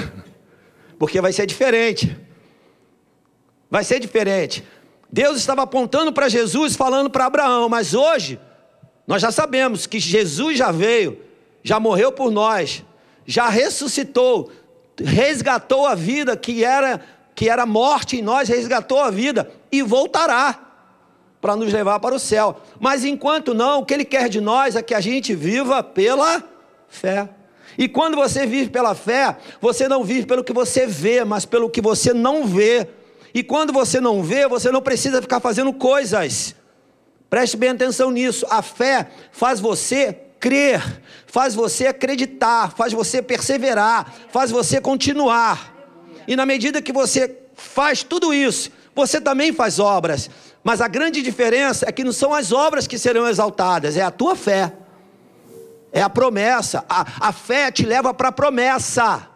Porque 0.98 1.20
vai 1.20 1.35
ser 1.35 1.44
diferente. 1.44 2.16
Vai 3.70 3.85
ser 3.85 4.00
diferente. 4.00 4.64
Deus 5.12 5.37
estava 5.37 5.62
apontando 5.62 6.14
para 6.14 6.31
Jesus, 6.31 6.74
falando 6.74 7.11
para 7.11 7.27
Abraão, 7.27 7.68
mas 7.68 7.92
hoje 7.92 8.40
nós 9.07 9.20
já 9.20 9.31
sabemos 9.31 9.87
que 9.87 10.00
Jesus 10.00 10.57
já 10.57 10.72
veio, 10.72 11.20
já 11.62 11.79
morreu 11.79 12.11
por 12.11 12.31
nós, 12.31 12.83
já 13.27 13.50
ressuscitou, 13.50 14.50
resgatou 14.98 15.87
a 15.87 15.94
vida 15.94 16.35
que 16.35 16.64
era 16.64 17.00
que 17.35 17.50
era 17.50 17.66
morte 17.66 18.16
em 18.16 18.22
nós, 18.22 18.48
resgatou 18.48 19.00
a 19.00 19.11
vida 19.11 19.50
e 19.70 19.83
voltará 19.83 20.59
para 21.38 21.55
nos 21.55 21.70
levar 21.70 22.00
para 22.00 22.14
o 22.14 22.18
céu. 22.18 22.62
Mas 22.81 23.05
enquanto 23.05 23.53
não, 23.53 23.81
o 23.81 23.85
que 23.85 23.92
ele 23.92 24.05
quer 24.05 24.31
de 24.31 24.40
nós 24.40 24.74
é 24.74 24.83
que 24.83 24.94
a 24.94 25.00
gente 25.00 25.35
viva 25.35 25.83
pela 25.83 26.42
fé. 26.88 27.29
E 27.77 27.89
quando 27.89 28.17
você 28.17 28.47
vive 28.47 28.71
pela 28.71 28.95
fé, 28.95 29.37
você 29.61 29.89
não 29.89 30.05
vive 30.05 30.27
pelo 30.27 30.45
que 30.45 30.53
você 30.53 30.87
vê, 30.87 31.25
mas 31.25 31.45
pelo 31.45 31.69
que 31.69 31.81
você 31.81 32.13
não 32.13 32.47
vê. 32.47 32.89
E 33.33 33.43
quando 33.43 33.73
você 33.73 34.01
não 34.01 34.23
vê, 34.23 34.47
você 34.47 34.71
não 34.71 34.81
precisa 34.81 35.21
ficar 35.21 35.41
fazendo 35.41 35.73
coisas. 35.73 36.55
Preste 37.29 37.57
bem 37.57 37.71
atenção 37.71 38.11
nisso. 38.11 38.47
A 38.49 38.63
fé 38.63 39.09
faz 39.33 39.59
você 39.59 40.17
crer, 40.39 40.83
faz 41.27 41.55
você 41.55 41.87
acreditar, 41.87 42.73
faz 42.77 42.93
você 42.93 43.21
perseverar, 43.21 44.13
faz 44.31 44.51
você 44.51 44.81
continuar. 44.81 45.75
E 46.29 46.37
na 46.37 46.47
medida 46.47 46.81
que 46.81 46.93
você 46.93 47.39
faz 47.55 48.03
tudo 48.03 48.33
isso, 48.33 48.71
você 48.95 49.21
também 49.21 49.53
faz 49.53 49.79
obras. 49.79 50.31
Mas 50.63 50.81
a 50.81 50.87
grande 50.87 51.23
diferença 51.23 51.87
é 51.89 51.93
que 51.93 52.05
não 52.05 52.13
são 52.13 52.33
as 52.33 52.53
obras 52.53 52.87
que 52.87 52.99
serão 52.99 53.29
exaltadas, 53.29 53.97
é 53.97 54.03
a 54.03 54.11
tua 54.11 54.37
fé 54.37 54.73
é 55.94 56.02
a 56.02 56.11
promessa. 56.11 56.85
A, 56.88 57.28
a 57.28 57.33
fé 57.33 57.70
te 57.70 57.87
leva 57.87 58.12
para 58.12 58.28
a 58.28 58.33
promessa. 58.33 59.30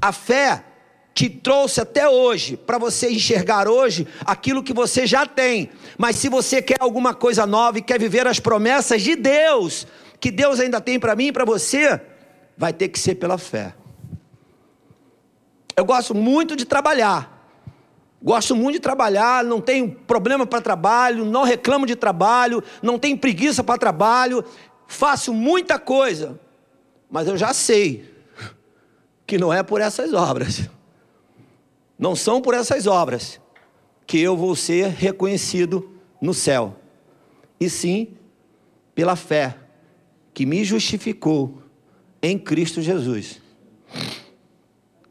A 0.00 0.12
fé 0.12 0.62
te 1.14 1.30
trouxe 1.30 1.80
até 1.80 2.06
hoje, 2.06 2.58
para 2.58 2.76
você 2.76 3.10
enxergar 3.10 3.66
hoje 3.66 4.06
aquilo 4.26 4.62
que 4.62 4.74
você 4.74 5.06
já 5.06 5.24
tem. 5.24 5.70
Mas 5.96 6.16
se 6.16 6.28
você 6.28 6.60
quer 6.60 6.76
alguma 6.78 7.14
coisa 7.14 7.46
nova 7.46 7.78
e 7.78 7.82
quer 7.82 7.98
viver 7.98 8.26
as 8.26 8.38
promessas 8.38 9.00
de 9.00 9.16
Deus, 9.16 9.86
que 10.20 10.30
Deus 10.30 10.60
ainda 10.60 10.78
tem 10.78 11.00
para 11.00 11.16
mim 11.16 11.28
e 11.28 11.32
para 11.32 11.46
você, 11.46 11.98
vai 12.54 12.74
ter 12.74 12.88
que 12.88 12.98
ser 12.98 13.14
pela 13.14 13.38
fé. 13.38 13.74
Eu 15.74 15.86
gosto 15.86 16.14
muito 16.14 16.54
de 16.54 16.66
trabalhar. 16.66 17.34
Gosto 18.22 18.54
muito 18.54 18.74
de 18.74 18.80
trabalhar, 18.80 19.44
não 19.44 19.60
tenho 19.60 19.90
problema 19.90 20.46
para 20.46 20.60
trabalho, 20.60 21.24
não 21.24 21.44
reclamo 21.44 21.86
de 21.86 21.94
trabalho, 21.94 22.62
não 22.82 22.98
tenho 22.98 23.16
preguiça 23.16 23.62
para 23.62 23.78
trabalho 23.78 24.44
faço 24.86 25.32
muita 25.32 25.78
coisa, 25.78 26.38
mas 27.10 27.28
eu 27.28 27.36
já 27.36 27.52
sei 27.52 28.14
que 29.26 29.38
não 29.38 29.52
é 29.52 29.62
por 29.62 29.80
essas 29.80 30.12
obras, 30.12 30.68
não 31.98 32.14
são 32.14 32.40
por 32.40 32.54
essas 32.54 32.86
obras 32.86 33.40
que 34.06 34.20
eu 34.20 34.36
vou 34.36 34.54
ser 34.54 34.88
reconhecido 34.88 35.90
no 36.20 36.32
céu, 36.32 36.76
e 37.58 37.68
sim 37.68 38.16
pela 38.94 39.16
fé 39.16 39.56
que 40.32 40.46
me 40.46 40.64
justificou 40.64 41.62
em 42.22 42.38
Cristo 42.38 42.80
Jesus. 42.80 43.40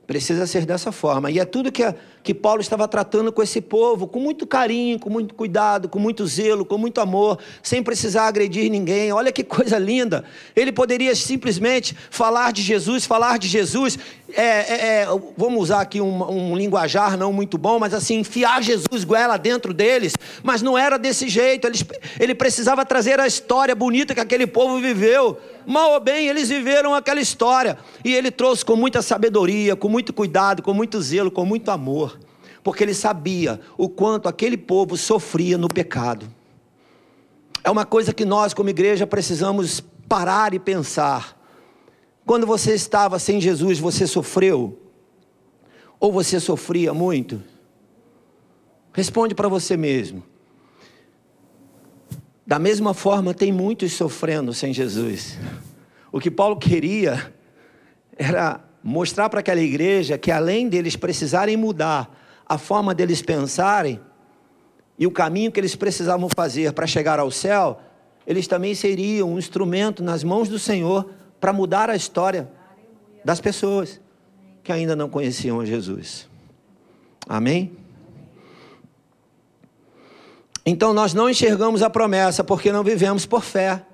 Precisa 0.08 0.46
ser 0.46 0.66
dessa 0.66 0.92
forma, 0.92 1.32
e 1.32 1.40
é 1.40 1.46
tudo 1.46 1.72
que 1.72 1.84
a 1.84 1.96
que 2.26 2.34
Paulo 2.34 2.60
estava 2.60 2.88
tratando 2.88 3.32
com 3.32 3.44
esse 3.44 3.62
povo, 3.62 4.08
com 4.08 4.20
muito 4.20 4.48
carinho, 4.48 5.00
com 5.00 5.12
muito 5.12 5.36
cuidado, 5.36 5.88
com 5.88 6.00
muito 6.00 6.26
zelo, 6.26 6.66
com 6.66 6.76
muito 6.76 7.00
amor, 7.00 7.38
sem 7.62 7.84
precisar 7.84 8.28
agredir 8.28 8.70
ninguém. 8.72 9.12
Olha 9.14 9.32
que 9.32 9.44
coisa 9.44 9.78
linda. 9.78 10.26
Ele 10.56 10.72
poderia 10.72 11.16
simplesmente 11.16 11.96
falar 12.10 12.52
de 12.52 12.64
Jesus, 12.64 13.06
falar 13.06 13.38
de 13.38 13.48
Jesus, 13.48 14.00
é, 14.34 14.42
é, 14.44 15.02
é, 15.02 15.08
vamos 15.38 15.62
usar 15.62 15.82
aqui 15.82 16.02
um, 16.02 16.52
um, 16.52 16.58
linguajar 16.58 17.16
não 17.16 17.32
muito 17.32 17.60
bom, 17.60 17.78
mas 17.78 17.94
assim, 17.94 18.20
enfiar 18.20 18.62
Jesus 18.64 19.04
goela 19.04 19.38
dentro 19.38 19.72
deles. 19.72 20.14
Mas 20.42 20.64
não 20.64 20.76
era 20.76 20.98
desse 20.98 21.30
jeito. 21.30 21.68
Ele, 21.68 21.78
ele 22.20 22.34
precisava 22.34 22.84
trazer 22.84 23.20
a 23.20 23.28
história 23.28 23.76
bonita 23.76 24.16
que 24.16 24.20
aquele 24.20 24.48
povo 24.48 24.80
viveu. 24.80 25.38
Mal 25.66 25.92
ou 25.92 26.00
bem, 26.00 26.28
eles 26.28 26.50
viveram 26.50 26.94
aquela 26.94 27.22
história. 27.22 27.78
E 28.04 28.14
ele 28.14 28.32
trouxe 28.32 28.66
com 28.66 28.76
muita 28.76 29.02
sabedoria, 29.02 29.76
com 29.76 29.90
muito 29.90 30.12
cuidado, 30.12 30.64
com 30.64 30.74
muito 30.74 31.00
zelo, 31.02 31.30
com 31.30 31.46
muito 31.46 31.70
amor. 31.70 32.15
Porque 32.66 32.84
ele 32.84 32.96
sabia 32.96 33.62
o 33.78 33.88
quanto 33.88 34.28
aquele 34.28 34.58
povo 34.58 34.98
sofria 34.98 35.56
no 35.56 35.68
pecado. 35.68 36.26
É 37.64 37.70
uma 37.70 37.86
coisa 37.86 38.12
que 38.12 38.26
nós, 38.26 38.56
como 38.56 38.72
igreja, 38.72 39.06
precisamos 39.06 39.82
parar 40.10 40.52
e 40.52 40.58
pensar. 40.58 41.40
Quando 42.26 42.48
você 42.48 42.74
estava 42.74 43.20
sem 43.20 43.40
Jesus, 43.40 43.78
você 43.78 44.08
sofreu? 44.08 44.80
Ou 46.00 46.12
você 46.12 46.40
sofria 46.40 46.92
muito? 46.92 47.40
Responde 48.94 49.36
para 49.36 49.48
você 49.48 49.78
mesmo. 49.78 50.24
Da 52.48 52.58
mesma 52.58 52.96
forma, 52.96 53.32
tem 53.32 53.52
muitos 53.52 53.94
sofrendo 53.94 54.52
sem 54.56 54.74
Jesus. 54.74 55.38
O 56.12 56.20
que 56.20 56.32
Paulo 56.32 56.58
queria 56.58 57.32
era 58.18 58.60
mostrar 58.84 59.30
para 59.30 59.42
aquela 59.42 59.62
igreja 59.62 60.18
que 60.18 60.32
além 60.32 60.68
deles 60.68 60.96
precisarem 60.96 61.56
mudar 61.56 62.25
a 62.48 62.58
forma 62.58 62.94
deles 62.94 63.22
pensarem 63.22 64.00
e 64.98 65.06
o 65.06 65.12
caminho 65.12 65.52
que 65.52 65.60
eles 65.60 65.76
precisavam 65.76 66.30
fazer 66.34 66.72
para 66.74 66.88
chegar 66.88 67.20
ao 67.20 67.30
céu, 67.30 67.80
eles 68.26 68.48
também 68.48 68.74
seriam 68.74 69.34
um 69.34 69.38
instrumento 69.38 70.04
nas 70.04 70.24
mãos 70.24 70.48
do 70.48 70.58
Senhor 70.58 71.10
para 71.40 71.52
mudar 71.52 71.90
a 71.90 71.96
história 71.96 72.50
das 73.24 73.42
pessoas 73.42 74.00
que 74.64 74.72
ainda 74.72 74.96
não 74.96 75.10
conheciam 75.10 75.66
Jesus. 75.66 76.28
Amém? 77.28 77.72
Então 80.66 80.94
nós 80.94 81.14
não 81.14 81.30
enxergamos 81.30 81.84
a 81.84 81.90
promessa 81.90 82.44
porque 82.44 82.72
não 82.72 82.84
vivemos 82.84 83.26
por 83.26 83.44
fé. 83.44 83.86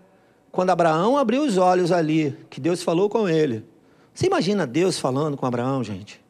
Quando 0.52 0.70
Abraão 0.70 1.18
abriu 1.18 1.44
os 1.44 1.58
olhos 1.58 1.92
ali, 1.92 2.38
que 2.50 2.62
Deus 2.62 2.84
falou 2.84 3.10
com 3.10 3.28
ele. 3.28 3.66
Você 4.14 4.28
imagina 4.28 4.68
Deus 4.68 5.00
falando 5.00 5.36
com 5.36 5.46
Abraão, 5.46 5.84
gente? 5.84 6.21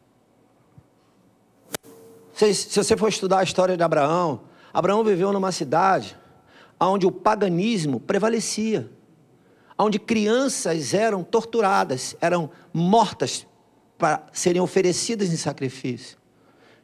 Se, 2.41 2.55
se 2.55 2.83
você 2.83 2.97
for 2.97 3.07
estudar 3.07 3.37
a 3.37 3.43
história 3.43 3.77
de 3.77 3.83
Abraão, 3.83 4.41
Abraão 4.73 5.03
viveu 5.03 5.31
numa 5.31 5.51
cidade 5.51 6.17
onde 6.79 7.05
o 7.05 7.11
paganismo 7.11 7.99
prevalecia. 7.99 8.89
onde 9.77 9.99
crianças 9.99 10.95
eram 10.95 11.23
torturadas, 11.23 12.15
eram 12.19 12.49
mortas 12.73 13.45
para 13.95 14.25
serem 14.33 14.59
oferecidas 14.59 15.31
em 15.31 15.37
sacrifício. 15.37 16.17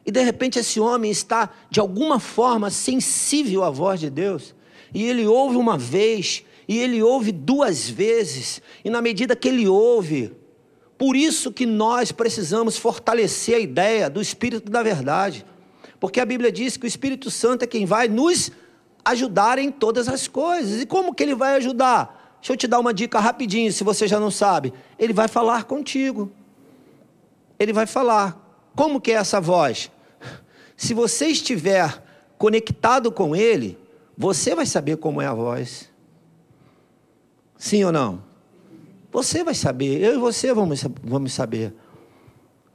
E 0.05 0.11
de 0.11 0.21
repente 0.21 0.59
esse 0.59 0.79
homem 0.79 1.09
está, 1.09 1.49
de 1.71 1.79
alguma 1.79 2.19
forma, 2.19 2.69
sensível 2.69 3.63
à 3.63 3.71
voz 3.71 3.99
de 3.99 4.11
Deus. 4.11 4.53
E 4.93 5.07
ele 5.07 5.25
ouve 5.25 5.57
uma 5.57 5.75
vez, 5.75 6.45
e 6.67 6.77
ele 6.77 7.01
ouve 7.01 7.31
duas 7.31 7.89
vezes, 7.89 8.61
e 8.85 8.91
na 8.91 9.01
medida 9.01 9.35
que 9.35 9.47
ele 9.47 9.67
ouve, 9.67 10.36
por 10.97 11.15
isso 11.15 11.51
que 11.51 11.65
nós 11.65 12.11
precisamos 12.11 12.77
fortalecer 12.77 13.55
a 13.55 13.59
ideia 13.59 14.09
do 14.09 14.21
Espírito 14.21 14.69
da 14.69 14.81
Verdade. 14.81 15.45
Porque 15.99 16.19
a 16.19 16.25
Bíblia 16.25 16.51
diz 16.51 16.77
que 16.77 16.85
o 16.85 16.87
Espírito 16.87 17.29
Santo 17.29 17.63
é 17.63 17.67
quem 17.67 17.85
vai 17.85 18.07
nos 18.07 18.51
ajudar 19.05 19.59
em 19.59 19.71
todas 19.71 20.07
as 20.07 20.27
coisas. 20.27 20.81
E 20.81 20.85
como 20.85 21.13
que 21.13 21.23
ele 21.23 21.35
vai 21.35 21.55
ajudar? 21.55 22.37
Deixa 22.39 22.53
eu 22.53 22.57
te 22.57 22.67
dar 22.67 22.79
uma 22.79 22.93
dica 22.93 23.19
rapidinho, 23.19 23.71
se 23.71 23.83
você 23.83 24.07
já 24.07 24.19
não 24.19 24.31
sabe. 24.31 24.73
Ele 24.97 25.13
vai 25.13 25.27
falar 25.27 25.65
contigo. 25.65 26.31
Ele 27.59 27.73
vai 27.73 27.85
falar. 27.85 28.43
Como 28.75 29.01
que 29.01 29.11
é 29.11 29.15
essa 29.15 29.39
voz? 29.39 29.91
Se 30.75 30.93
você 30.93 31.27
estiver 31.27 32.03
conectado 32.37 33.11
com 33.11 33.35
ele, 33.35 33.77
você 34.15 34.55
vai 34.55 34.65
saber 34.65 34.97
como 34.97 35.21
é 35.21 35.25
a 35.25 35.33
voz. 35.33 35.89
Sim 37.57 37.83
ou 37.83 37.91
não? 37.91 38.26
Você 39.17 39.43
vai 39.43 39.55
saber, 39.55 39.99
eu 39.99 40.13
e 40.13 40.17
você 40.19 40.53
vamos, 40.53 40.85
vamos 41.03 41.33
saber. 41.33 41.73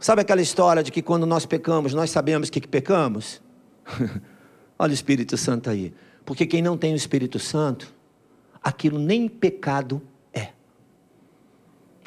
Sabe 0.01 0.23
aquela 0.23 0.43
história 0.43 0.83
de 0.83 0.91
que 0.91 1.01
quando 1.01 1.25
nós 1.25 1.47
pecamos, 1.47 1.95
nós 1.95 2.11
sabemos 2.11 2.51
que, 2.51 2.61
que 2.61 2.67
pecamos? 2.67 3.41
Olha 4.77 4.91
o 4.91 4.93
Espírito 4.93 5.37
Santo 5.37 5.71
aí. 5.71 5.95
Porque 6.25 6.45
quem 6.45 6.61
não 6.61 6.77
tem 6.77 6.95
o 6.95 6.97
Espírito 6.97 7.39
Santo, 7.39 7.95
aquilo 8.61 8.99
nem 8.99 9.29
pecado 9.29 10.03
é. 10.35 10.49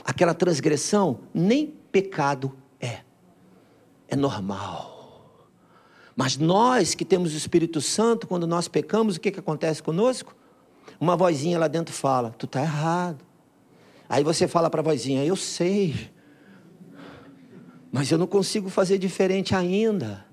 Aquela 0.03 0.33
transgressão 0.33 1.21
nem 1.33 1.67
pecado 1.89 2.53
é. 2.77 3.03
É 4.05 4.17
normal. 4.17 5.39
Mas 6.13 6.35
nós 6.35 6.93
que 6.93 7.05
temos 7.05 7.33
o 7.33 7.37
Espírito 7.37 7.79
Santo, 7.79 8.27
quando 8.27 8.45
nós 8.45 8.67
pecamos, 8.67 9.15
o 9.15 9.19
que, 9.21 9.31
que 9.31 9.39
acontece 9.39 9.81
conosco? 9.81 10.35
Uma 10.99 11.15
vozinha 11.15 11.57
lá 11.57 11.69
dentro 11.69 11.93
fala: 11.93 12.35
Tu 12.37 12.45
está 12.45 12.59
errado. 12.61 13.24
Aí 14.07 14.23
você 14.23 14.47
fala 14.47 14.69
para 14.69 14.81
a 14.81 14.83
vozinha: 14.83 15.23
Eu 15.25 15.35
sei 15.35 16.13
mas 17.95 18.11
eu 18.11 18.17
não 18.17 18.27
consigo 18.27 18.69
fazer 18.69 18.97
diferente 18.97 19.55
ainda. 19.55 20.25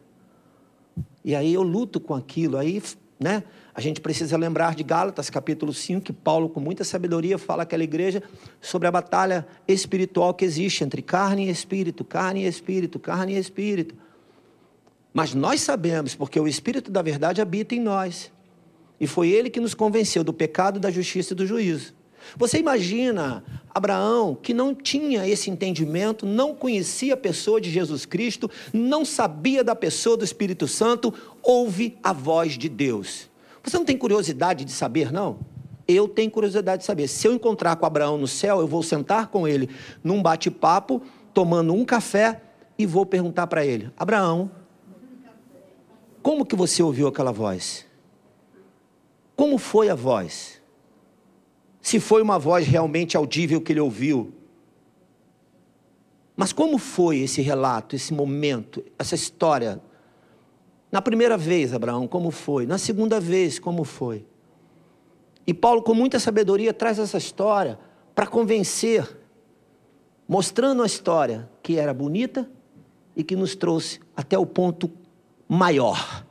E 1.24 1.32
aí 1.32 1.54
eu 1.54 1.62
luto 1.62 2.00
com 2.00 2.12
aquilo. 2.12 2.58
Aí, 2.58 2.82
né? 3.20 3.44
A 3.72 3.80
gente 3.80 4.00
precisa 4.00 4.36
lembrar 4.36 4.74
de 4.74 4.82
Gálatas, 4.82 5.30
capítulo 5.30 5.72
5, 5.72 6.00
que 6.00 6.12
Paulo, 6.12 6.48
com 6.48 6.58
muita 6.58 6.82
sabedoria, 6.82 7.38
fala 7.38 7.62
àquela 7.62 7.84
igreja 7.84 8.20
sobre 8.60 8.88
a 8.88 8.90
batalha 8.90 9.46
espiritual 9.68 10.34
que 10.34 10.44
existe 10.44 10.82
entre 10.82 11.02
carne 11.02 11.46
e 11.46 11.50
espírito, 11.50 12.04
carne 12.04 12.42
e 12.42 12.48
espírito, 12.48 12.98
carne 12.98 13.34
e 13.34 13.38
espírito. 13.38 13.94
Mas 15.14 15.32
nós 15.32 15.60
sabemos, 15.60 16.16
porque 16.16 16.40
o 16.40 16.48
Espírito 16.48 16.90
da 16.90 17.00
verdade 17.00 17.40
habita 17.40 17.76
em 17.76 17.80
nós. 17.80 18.32
E 18.98 19.06
foi 19.06 19.28
ele 19.28 19.48
que 19.48 19.60
nos 19.60 19.72
convenceu 19.72 20.24
do 20.24 20.32
pecado, 20.32 20.80
da 20.80 20.90
justiça 20.90 21.32
e 21.32 21.36
do 21.36 21.46
juízo. 21.46 21.94
Você 22.36 22.58
imagina 22.58 23.44
Abraão, 23.74 24.34
que 24.34 24.52
não 24.52 24.74
tinha 24.74 25.26
esse 25.26 25.50
entendimento, 25.50 26.26
não 26.26 26.54
conhecia 26.54 27.14
a 27.14 27.16
pessoa 27.16 27.60
de 27.60 27.70
Jesus 27.70 28.04
Cristo, 28.04 28.50
não 28.72 29.04
sabia 29.04 29.64
da 29.64 29.74
pessoa 29.74 30.16
do 30.16 30.24
Espírito 30.24 30.68
Santo, 30.68 31.12
ouve 31.42 31.98
a 32.02 32.12
voz 32.12 32.58
de 32.58 32.68
Deus. 32.68 33.30
Você 33.62 33.76
não 33.76 33.84
tem 33.84 33.96
curiosidade 33.96 34.64
de 34.64 34.72
saber, 34.72 35.12
não? 35.12 35.38
Eu 35.86 36.08
tenho 36.08 36.30
curiosidade 36.30 36.80
de 36.80 36.86
saber. 36.86 37.08
Se 37.08 37.26
eu 37.26 37.32
encontrar 37.32 37.76
com 37.76 37.86
Abraão 37.86 38.16
no 38.16 38.28
céu, 38.28 38.60
eu 38.60 38.66
vou 38.66 38.82
sentar 38.82 39.28
com 39.28 39.46
ele 39.46 39.68
num 40.02 40.22
bate-papo, 40.22 41.02
tomando 41.34 41.72
um 41.72 41.84
café 41.84 42.40
e 42.78 42.86
vou 42.86 43.04
perguntar 43.04 43.46
para 43.46 43.64
ele: 43.64 43.90
Abraão, 43.96 44.50
como 46.22 46.46
que 46.46 46.54
você 46.54 46.82
ouviu 46.82 47.08
aquela 47.08 47.32
voz? 47.32 47.86
Como 49.34 49.58
foi 49.58 49.88
a 49.88 49.94
voz? 49.94 50.61
Se 51.82 51.98
foi 51.98 52.22
uma 52.22 52.38
voz 52.38 52.64
realmente 52.64 53.16
audível 53.16 53.60
que 53.60 53.72
ele 53.72 53.80
ouviu. 53.80 54.32
Mas 56.36 56.52
como 56.52 56.78
foi 56.78 57.18
esse 57.18 57.42
relato, 57.42 57.96
esse 57.96 58.14
momento, 58.14 58.82
essa 58.96 59.16
história? 59.16 59.82
Na 60.90 61.02
primeira 61.02 61.36
vez, 61.36 61.74
Abraão, 61.74 62.06
como 62.06 62.30
foi? 62.30 62.66
Na 62.66 62.78
segunda 62.78 63.18
vez, 63.18 63.58
como 63.58 63.82
foi? 63.82 64.24
E 65.44 65.52
Paulo, 65.52 65.82
com 65.82 65.92
muita 65.92 66.20
sabedoria, 66.20 66.72
traz 66.72 67.00
essa 67.00 67.18
história 67.18 67.78
para 68.14 68.28
convencer, 68.28 69.18
mostrando 70.28 70.84
a 70.84 70.86
história 70.86 71.50
que 71.62 71.78
era 71.78 71.92
bonita 71.92 72.48
e 73.16 73.24
que 73.24 73.34
nos 73.34 73.56
trouxe 73.56 74.00
até 74.16 74.38
o 74.38 74.46
ponto 74.46 74.90
maior, 75.48 76.24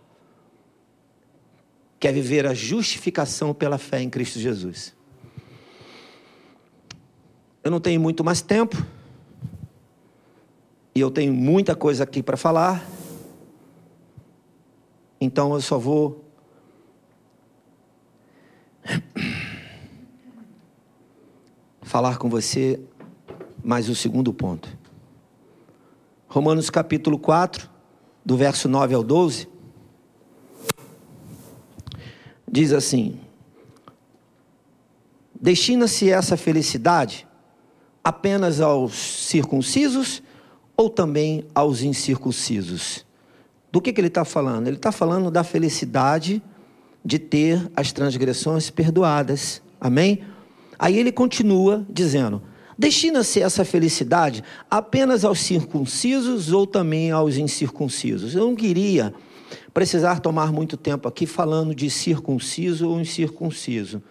que 2.00 2.08
é 2.08 2.12
viver 2.12 2.48
a 2.48 2.54
justificação 2.54 3.54
pela 3.54 3.78
fé 3.78 4.02
em 4.02 4.10
Cristo 4.10 4.40
Jesus. 4.40 4.96
Eu 7.64 7.70
não 7.70 7.80
tenho 7.80 8.02
muito 8.02 8.24
mais 8.24 8.42
tempo. 8.42 8.76
E 10.96 11.00
eu 11.00 11.12
tenho 11.12 11.32
muita 11.32 11.76
coisa 11.76 12.04
aqui 12.04 12.24
para 12.24 12.36
falar. 12.36 12.84
Então 15.20 15.54
eu 15.54 15.62
só 15.62 15.78
vou 15.78 16.26
falar 21.84 22.18
com 22.18 22.30
você 22.30 22.80
mais 23.64 23.88
o 23.90 23.96
segundo 23.96 24.34
ponto. 24.34 24.68
Romanos 26.28 26.70
capítulo 26.70 27.20
4, 27.20 27.70
do 28.26 28.36
verso 28.36 28.68
9 28.68 28.96
ao 28.96 29.04
12, 29.04 29.48
diz 32.50 32.74
assim: 32.74 33.20
Destina-se 35.40 36.10
essa 36.10 36.36
felicidade 36.36 37.28
apenas 38.04 38.60
aos 38.60 38.94
circuncisos 38.94 40.22
ou 40.76 40.90
também 40.90 41.46
aos 41.54 41.82
incircuncisos? 41.82 43.06
Do 43.72 43.82
que, 43.82 43.94
que 43.94 44.02
ele 44.02 44.08
está 44.08 44.26
falando? 44.26 44.68
Ele 44.68 44.76
está 44.76 44.92
falando 44.92 45.32
da 45.32 45.44
felicidade 45.44 46.42
de 47.04 47.18
ter 47.18 47.72
as 47.76 47.92
transgressões 47.92 48.70
perdoadas. 48.70 49.62
Amém? 49.80 50.24
Aí 50.78 50.98
ele 50.98 51.12
continua 51.12 51.86
dizendo: 51.90 52.42
Destina-se 52.78 53.42
essa 53.42 53.64
felicidade 53.64 54.44
apenas 54.70 55.24
aos 55.24 55.40
circuncisos 55.40 56.52
ou 56.52 56.66
também 56.66 57.12
aos 57.12 57.38
incircuncisos? 57.38 58.34
Eu 58.34 58.48
não 58.48 58.56
queria 58.56 59.14
precisar 59.74 60.20
tomar 60.20 60.52
muito 60.52 60.76
tempo 60.76 61.08
aqui 61.08 61.26
falando 61.26 61.76
de 61.76 61.90
circunciso 61.90 62.90
ou 62.90 63.00
incircunciso. 63.00 64.02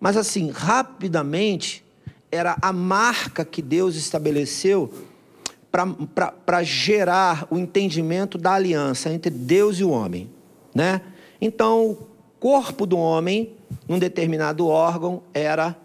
Mas 0.00 0.16
assim, 0.16 0.50
rapidamente, 0.50 1.84
era 2.30 2.56
a 2.60 2.72
marca 2.72 3.44
que 3.44 3.60
Deus 3.60 3.96
estabeleceu 3.96 4.92
para 5.70 6.62
gerar 6.62 7.46
o 7.50 7.56
entendimento 7.56 8.36
da 8.36 8.54
aliança 8.54 9.10
entre 9.12 9.30
Deus 9.30 9.78
e 9.78 9.84
o 9.84 9.90
homem. 9.90 10.30
Né? 10.74 11.00
Então, 11.40 11.90
o 11.90 12.06
corpo 12.38 12.86
do 12.86 12.98
homem, 12.98 13.54
num 13.88 13.98
determinado 13.98 14.66
órgão, 14.66 15.22
era, 15.32 15.76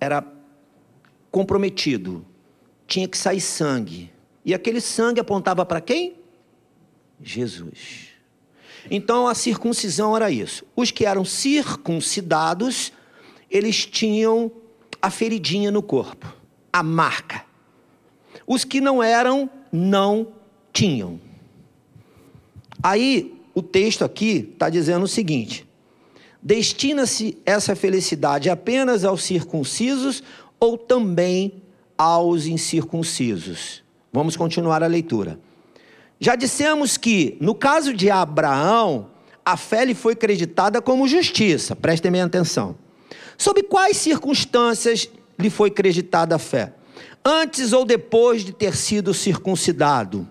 era 0.00 0.24
comprometido. 1.30 2.24
Tinha 2.86 3.08
que 3.08 3.16
sair 3.16 3.40
sangue. 3.40 4.12
E 4.44 4.52
aquele 4.52 4.80
sangue 4.80 5.20
apontava 5.20 5.64
para 5.64 5.80
quem? 5.80 6.16
Jesus. 7.22 8.08
Então 8.90 9.26
a 9.26 9.34
circuncisão 9.34 10.14
era 10.14 10.30
isso. 10.30 10.64
Os 10.76 10.90
que 10.90 11.06
eram 11.06 11.24
circuncidados, 11.24 12.92
eles 13.50 13.86
tinham 13.86 14.52
a 15.04 15.10
feridinha 15.10 15.70
no 15.70 15.82
corpo, 15.82 16.34
a 16.72 16.82
marca. 16.82 17.44
Os 18.46 18.64
que 18.64 18.80
não 18.80 19.02
eram, 19.02 19.50
não 19.70 20.28
tinham. 20.72 21.20
Aí, 22.82 23.38
o 23.54 23.60
texto 23.60 24.02
aqui 24.02 24.48
está 24.54 24.70
dizendo 24.70 25.02
o 25.02 25.08
seguinte: 25.08 25.68
destina-se 26.42 27.36
essa 27.44 27.76
felicidade 27.76 28.48
apenas 28.48 29.04
aos 29.04 29.22
circuncisos 29.24 30.22
ou 30.58 30.78
também 30.78 31.62
aos 31.98 32.46
incircuncisos? 32.46 33.82
Vamos 34.10 34.38
continuar 34.38 34.82
a 34.82 34.86
leitura. 34.86 35.38
Já 36.18 36.34
dissemos 36.34 36.96
que, 36.96 37.36
no 37.42 37.54
caso 37.54 37.92
de 37.92 38.10
Abraão, 38.10 39.10
a 39.44 39.58
fé 39.58 39.84
lhe 39.84 39.94
foi 39.94 40.16
creditada 40.16 40.80
como 40.80 41.06
justiça, 41.06 41.76
prestem 41.76 42.10
bem 42.10 42.22
atenção. 42.22 42.83
Sob 43.36 43.62
quais 43.64 43.96
circunstâncias 43.96 45.08
lhe 45.38 45.50
foi 45.50 45.70
creditada 45.70 46.36
a 46.36 46.38
fé? 46.38 46.74
Antes 47.24 47.72
ou 47.72 47.84
depois 47.84 48.44
de 48.44 48.52
ter 48.52 48.76
sido 48.76 49.14
circuncidado? 49.14 50.28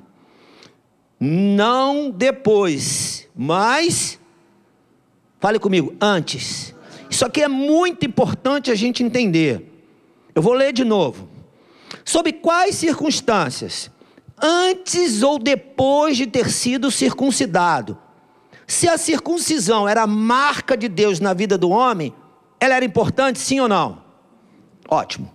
Não 1.19 2.09
depois, 2.09 3.27
mas 3.35 4.19
fale 5.39 5.59
comigo, 5.59 5.95
antes. 5.99 6.73
Isso 7.09 7.25
aqui 7.25 7.41
é 7.41 7.47
muito 7.47 8.05
importante 8.05 8.71
a 8.71 8.75
gente 8.75 9.03
entender. 9.03 9.71
Eu 10.33 10.41
vou 10.41 10.53
ler 10.53 10.73
de 10.73 10.83
novo. 10.83 11.29
Sob 12.03 12.31
quais 12.33 12.75
circunstâncias, 12.75 13.91
antes 14.41 15.21
ou 15.21 15.37
depois 15.37 16.17
de 16.17 16.27
ter 16.27 16.49
sido 16.49 16.91
circuncidado, 16.91 17.97
se 18.65 18.87
a 18.87 18.97
circuncisão 18.97 19.87
era 19.87 20.03
a 20.03 20.07
marca 20.07 20.75
de 20.75 20.87
Deus 20.87 21.19
na 21.19 21.33
vida 21.33 21.57
do 21.57 21.69
homem, 21.69 22.13
ela 22.63 22.75
era 22.75 22.85
importante, 22.85 23.39
sim 23.39 23.59
ou 23.59 23.67
não? 23.67 24.01
Ótimo. 24.87 25.33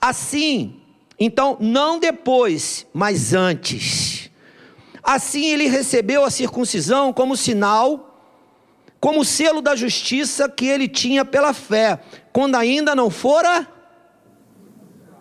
Assim, 0.00 0.80
então, 1.18 1.56
não 1.60 1.98
depois, 1.98 2.86
mas 2.92 3.34
antes. 3.34 4.30
Assim 5.02 5.46
ele 5.46 5.66
recebeu 5.66 6.24
a 6.24 6.30
circuncisão 6.30 7.12
como 7.12 7.36
sinal 7.36 8.14
como 9.04 9.22
selo 9.22 9.60
da 9.60 9.76
justiça 9.76 10.48
que 10.48 10.64
ele 10.64 10.88
tinha 10.88 11.26
pela 11.26 11.52
fé, 11.52 12.00
quando 12.32 12.54
ainda 12.54 12.94
não 12.94 13.10
fora 13.10 13.68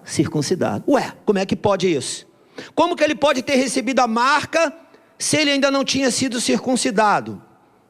circuncidado. 0.05 0.89
Ué, 0.89 1.11
como 1.25 1.37
é 1.37 1.45
que 1.45 1.53
pode 1.53 1.93
isso? 1.93 2.25
Como 2.73 2.95
que 2.95 3.03
ele 3.03 3.13
pode 3.13 3.41
ter 3.41 3.55
recebido 3.55 3.99
a 3.99 4.07
marca 4.07 4.73
se 5.19 5.35
ele 5.35 5.51
ainda 5.51 5.69
não 5.69 5.83
tinha 5.83 6.09
sido 6.11 6.39
circuncidado? 6.39 7.43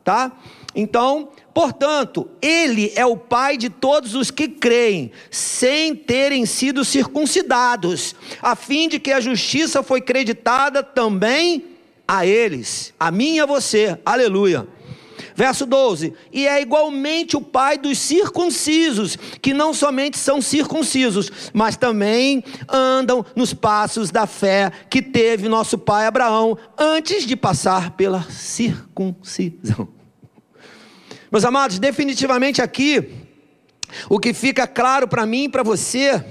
Tá? 0.04 0.32
Então, 0.74 1.30
portanto, 1.54 2.28
ele 2.42 2.92
é 2.96 3.06
o 3.06 3.16
pai 3.16 3.58
de 3.58 3.70
todos 3.70 4.16
os 4.16 4.32
que 4.32 4.48
creem, 4.48 5.12
sem 5.30 5.96
terem 5.96 6.46
sido 6.46 6.84
circuncidados, 6.84 8.16
a 8.42 8.56
fim 8.56 8.88
de 8.88 9.00
que 9.00 9.12
a 9.12 9.20
justiça 9.20 9.84
foi 9.84 10.02
creditada 10.02 10.82
também 10.82 11.66
a 12.08 12.26
eles, 12.26 12.94
a 13.00 13.12
mim 13.12 13.36
e 13.36 13.40
a 13.40 13.46
você. 13.46 13.98
Aleluia. 14.06 14.68
Verso 15.36 15.66
12: 15.66 16.14
E 16.32 16.48
é 16.48 16.62
igualmente 16.62 17.36
o 17.36 17.42
pai 17.42 17.78
dos 17.78 17.98
circuncisos, 17.98 19.18
que 19.42 19.54
não 19.54 19.74
somente 19.74 20.18
são 20.18 20.42
circuncisos, 20.42 21.32
mas 21.54 21.76
também 21.76 22.44
andam 22.70 23.26
nos 23.36 23.54
passos 23.54 24.12
da 24.12 24.28
fé 24.28 24.72
que 24.90 25.02
teve 25.02 25.50
nosso 25.50 25.78
pai 25.78 26.06
Abraão 26.06 26.58
antes 26.78 27.26
de 27.26 27.36
passar 27.36 27.92
pela 27.92 28.24
circuncisão. 28.30 30.03
Meus 31.34 31.46
amados, 31.46 31.80
definitivamente 31.80 32.62
aqui, 32.62 33.10
o 34.08 34.20
que 34.20 34.36
fica 34.36 34.68
claro 34.68 35.08
para 35.08 35.26
mim 35.26 35.46
e 35.46 35.50
para 35.50 35.64
você 35.64 36.24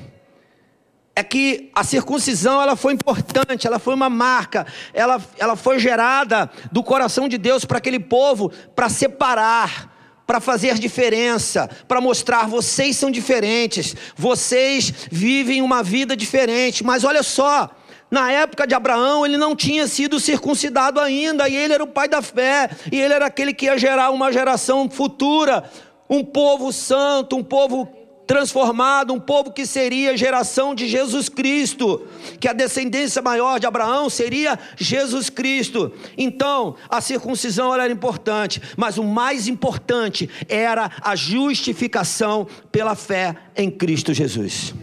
é 1.17 1.25
que 1.25 1.73
a 1.75 1.83
circuncisão 1.83 2.63
ela 2.63 2.77
foi 2.77 2.93
importante, 2.93 3.67
ela 3.67 3.81
foi 3.81 3.95
uma 3.95 4.09
marca, 4.09 4.65
ela, 4.95 5.21
ela 5.41 5.57
foi 5.57 5.81
gerada 5.81 6.49
do 6.71 6.85
coração 6.85 7.27
de 7.27 7.37
Deus 7.37 7.65
para 7.65 7.79
aquele 7.79 7.99
povo, 7.99 8.53
para 8.77 8.89
separar, 8.89 9.93
para 10.25 10.39
fazer 10.39 10.79
diferença, 10.79 11.69
para 11.89 12.01
mostrar 12.01 12.47
vocês 12.47 12.97
são 12.97 13.11
diferentes, 13.11 13.97
vocês 14.15 14.95
vivem 15.11 15.63
uma 15.63 15.83
vida 15.83 16.17
diferente. 16.17 16.85
Mas 16.85 17.03
olha 17.03 17.25
só, 17.25 17.75
na 18.13 18.31
época 18.31 18.67
de 18.67 18.75
Abraão, 18.75 19.25
ele 19.25 19.39
não 19.39 19.57
tinha 19.57 19.87
sido 19.87 20.21
circuncidado 20.21 21.01
ainda, 21.01 21.49
e 21.49 21.57
ele 21.57 21.73
era 21.73 21.83
o 21.83 21.87
pai 21.87 22.07
da 22.07 22.21
fé, 22.21 22.69
e 22.93 23.01
ele 23.01 23.15
era 23.15 23.25
aquele 23.25 23.55
que 23.55 23.65
ia 23.65 23.79
gerar 23.79 24.11
uma 24.11 24.31
geração 24.31 24.91
futura, 24.91 25.65
um 26.11 26.23
povo 26.23 26.71
santo, 26.75 27.35
um 27.35 27.43
povo 27.43 27.89
transformado, 28.27 29.15
um 29.15 29.19
povo 29.19 29.51
que 29.51 29.65
seria 29.65 30.15
geração 30.15 30.75
de 30.75 30.87
Jesus 30.87 31.31
Cristo, 31.31 32.07
que 32.39 32.47
a 32.47 32.53
descendência 32.53 33.23
maior 33.23 33.59
de 33.59 33.67
Abraão 33.67 34.11
seria 34.11 34.59
Jesus 34.77 35.31
Cristo. 35.31 35.91
Então, 36.17 36.77
a 36.91 37.01
circuncisão 37.01 37.75
era 37.75 37.91
importante, 37.91 38.61
mas 38.77 38.99
o 38.99 39.05
mais 39.05 39.49
importante 39.49 40.29
era 40.51 40.91
a 41.01 41.17
justificação 41.17 42.47
pela 42.71 42.95
fé 42.95 43.35
em 43.57 43.71
Cristo 43.71 44.13
Jesus. 44.13 44.75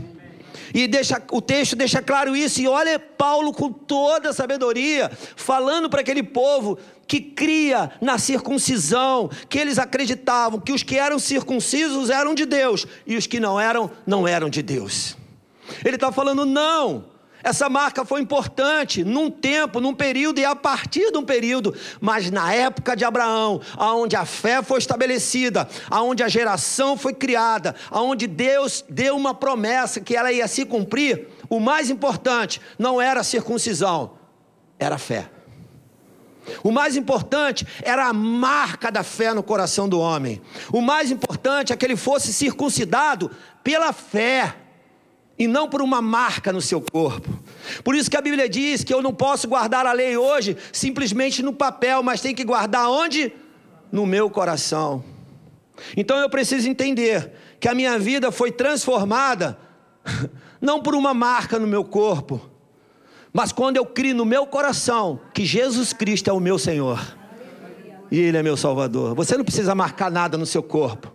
E 0.73 0.87
deixa, 0.87 1.21
o 1.31 1.41
texto 1.41 1.75
deixa 1.75 2.01
claro 2.01 2.35
isso, 2.35 2.61
e 2.61 2.67
olha 2.67 2.99
Paulo 2.99 3.51
com 3.53 3.71
toda 3.71 4.29
a 4.29 4.33
sabedoria, 4.33 5.11
falando 5.35 5.89
para 5.89 6.01
aquele 6.01 6.23
povo 6.23 6.77
que 7.07 7.19
cria 7.19 7.91
na 7.99 8.17
circuncisão, 8.17 9.29
que 9.49 9.57
eles 9.57 9.79
acreditavam 9.79 10.59
que 10.59 10.71
os 10.71 10.83
que 10.83 10.97
eram 10.97 11.17
circuncisos 11.17 12.09
eram 12.09 12.35
de 12.35 12.45
Deus 12.45 12.85
e 13.05 13.17
os 13.17 13.25
que 13.25 13.39
não 13.39 13.59
eram, 13.59 13.89
não 14.05 14.27
eram 14.27 14.49
de 14.49 14.61
Deus. 14.61 15.17
Ele 15.83 15.95
está 15.95 16.11
falando, 16.11 16.45
não, 16.45 17.05
essa 17.43 17.69
marca 17.69 18.03
foi 18.03 18.21
importante 18.21 19.03
num 19.03 19.31
tempo, 19.31 19.79
num 19.79 19.93
período 19.93 20.39
e 20.39 20.45
a 20.45 20.55
partir 20.55 21.11
de 21.11 21.17
um 21.17 21.23
período, 21.23 21.73
mas 22.01 22.29
na 22.29 22.53
época 22.53 22.95
de 22.95 23.05
Abraão, 23.05 23.61
aonde 23.77 24.15
a 24.15 24.25
fé 24.25 24.61
foi 24.61 24.79
estabelecida, 24.79 25.67
aonde 25.89 26.21
a 26.21 26.27
geração 26.27 26.97
foi 26.97 27.13
criada, 27.13 27.75
aonde 27.89 28.27
Deus 28.27 28.83
deu 28.89 29.15
uma 29.15 29.33
promessa 29.33 30.01
que 30.01 30.15
ela 30.15 30.31
ia 30.31 30.47
se 30.47 30.65
cumprir, 30.65 31.27
o 31.49 31.59
mais 31.59 31.89
importante 31.89 32.61
não 32.77 33.01
era 33.01 33.21
a 33.21 33.23
circuncisão, 33.23 34.11
era 34.77 34.95
a 34.95 34.99
fé. 34.99 35.29
O 36.63 36.71
mais 36.71 36.97
importante 36.97 37.65
era 37.81 38.07
a 38.07 38.13
marca 38.13 38.91
da 38.91 39.03
fé 39.03 39.33
no 39.33 39.43
coração 39.43 39.87
do 39.87 39.99
homem. 39.99 40.41
O 40.73 40.81
mais 40.81 41.11
importante 41.11 41.71
é 41.71 41.77
que 41.77 41.85
ele 41.85 41.95
fosse 41.95 42.33
circuncidado 42.33 43.29
pela 43.63 43.93
fé 43.93 44.55
e 45.39 45.47
não 45.47 45.69
por 45.69 45.81
uma 45.81 46.01
marca 46.01 46.51
no 46.51 46.61
seu 46.61 46.81
corpo. 46.81 47.29
Por 47.81 47.95
isso 47.95 48.11
que 48.11 48.17
a 48.17 48.21
Bíblia 48.21 48.49
diz 48.49 48.83
que 48.83 48.93
eu 48.93 49.01
não 49.01 49.13
posso 49.13 49.47
guardar 49.47 49.85
a 49.85 49.93
lei 49.93 50.17
hoje 50.17 50.57
simplesmente 50.73 51.41
no 51.41 51.53
papel, 51.53 52.03
mas 52.03 52.19
tem 52.19 52.35
que 52.35 52.43
guardar 52.43 52.89
onde? 52.89 53.31
No 53.89 54.05
meu 54.05 54.29
coração. 54.29 55.01
Então 55.95 56.17
eu 56.17 56.29
preciso 56.29 56.67
entender 56.67 57.31
que 57.57 57.69
a 57.69 57.73
minha 57.73 57.97
vida 57.97 58.33
foi 58.33 58.51
transformada 58.51 59.57
não 60.59 60.81
por 60.81 60.93
uma 60.93 61.13
marca 61.13 61.57
no 61.57 61.65
meu 61.65 61.85
corpo, 61.85 62.41
mas 63.31 63.53
quando 63.53 63.77
eu 63.77 63.85
crio 63.85 64.15
no 64.15 64.25
meu 64.25 64.45
coração 64.45 65.21
que 65.33 65.45
Jesus 65.45 65.93
Cristo 65.93 66.29
é 66.29 66.33
o 66.33 66.39
meu 66.39 66.59
Senhor 66.59 67.15
e 68.11 68.19
Ele 68.19 68.35
é 68.35 68.43
meu 68.43 68.57
Salvador, 68.57 69.15
você 69.15 69.37
não 69.37 69.45
precisa 69.45 69.73
marcar 69.73 70.11
nada 70.11 70.37
no 70.37 70.45
seu 70.45 70.61
corpo, 70.61 71.13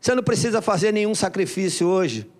você 0.00 0.12
não 0.12 0.24
precisa 0.24 0.60
fazer 0.60 0.90
nenhum 0.90 1.14
sacrifício 1.14 1.86
hoje 1.86 2.31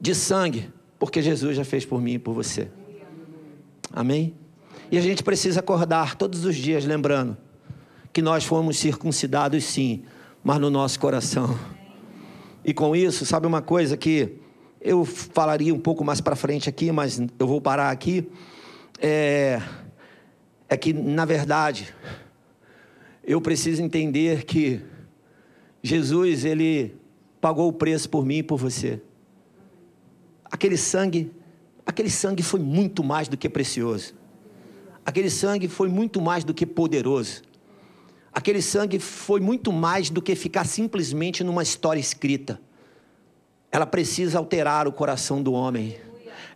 de 0.00 0.14
sangue, 0.14 0.70
porque 0.98 1.20
Jesus 1.20 1.56
já 1.56 1.64
fez 1.64 1.84
por 1.84 2.00
mim 2.00 2.14
e 2.14 2.18
por 2.18 2.32
você. 2.32 2.68
Amém? 3.92 4.34
E 4.90 4.98
a 4.98 5.00
gente 5.00 5.22
precisa 5.22 5.60
acordar 5.60 6.16
todos 6.16 6.44
os 6.44 6.56
dias 6.56 6.84
lembrando 6.84 7.36
que 8.12 8.22
nós 8.22 8.44
fomos 8.44 8.78
circuncidados 8.78 9.64
sim, 9.64 10.02
mas 10.42 10.58
no 10.58 10.70
nosso 10.70 10.98
coração. 10.98 11.58
E 12.64 12.74
com 12.74 12.94
isso, 12.94 13.24
sabe 13.24 13.46
uma 13.46 13.62
coisa 13.62 13.96
que 13.96 14.36
eu 14.80 15.04
falaria 15.04 15.74
um 15.74 15.78
pouco 15.78 16.04
mais 16.04 16.20
para 16.20 16.34
frente 16.34 16.68
aqui, 16.68 16.90
mas 16.90 17.20
eu 17.38 17.46
vou 17.46 17.60
parar 17.60 17.90
aqui. 17.90 18.28
É, 19.00 19.60
é 20.68 20.76
que, 20.76 20.92
na 20.92 21.24
verdade, 21.24 21.94
eu 23.24 23.40
preciso 23.40 23.82
entender 23.82 24.44
que 24.44 24.80
Jesus, 25.82 26.44
ele 26.44 26.96
pagou 27.40 27.68
o 27.68 27.72
preço 27.72 28.08
por 28.08 28.24
mim 28.24 28.38
e 28.38 28.42
por 28.42 28.58
você. 28.58 29.00
Aquele 30.50 30.76
sangue, 30.76 31.32
aquele 31.86 32.10
sangue 32.10 32.42
foi 32.42 32.60
muito 32.60 33.04
mais 33.04 33.28
do 33.28 33.36
que 33.36 33.48
precioso. 33.48 34.14
Aquele 35.04 35.30
sangue 35.30 35.68
foi 35.68 35.88
muito 35.88 36.20
mais 36.20 36.44
do 36.44 36.52
que 36.52 36.66
poderoso. 36.66 37.42
Aquele 38.32 38.62
sangue 38.62 38.98
foi 38.98 39.40
muito 39.40 39.72
mais 39.72 40.10
do 40.10 40.22
que 40.22 40.34
ficar 40.34 40.64
simplesmente 40.64 41.42
numa 41.42 41.62
história 41.62 42.00
escrita 42.00 42.60
ela 43.70 43.86
precisa 43.86 44.38
alterar 44.38 44.88
o 44.88 44.92
coração 44.92 45.42
do 45.42 45.52
homem. 45.52 45.96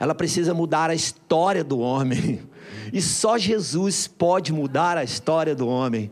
Ela 0.01 0.15
precisa 0.15 0.53
mudar 0.53 0.91
a 0.91 0.95
história 0.95 1.63
do 1.63 1.79
homem. 1.79 2.43
E 2.93 3.01
só 3.01 3.39
Jesus 3.39 4.07
pode 4.07 4.53
mudar 4.53 4.97
a 4.99 5.05
história 5.05 5.55
do 5.55 5.67
homem. 5.67 6.11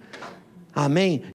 Amém? 0.74 1.22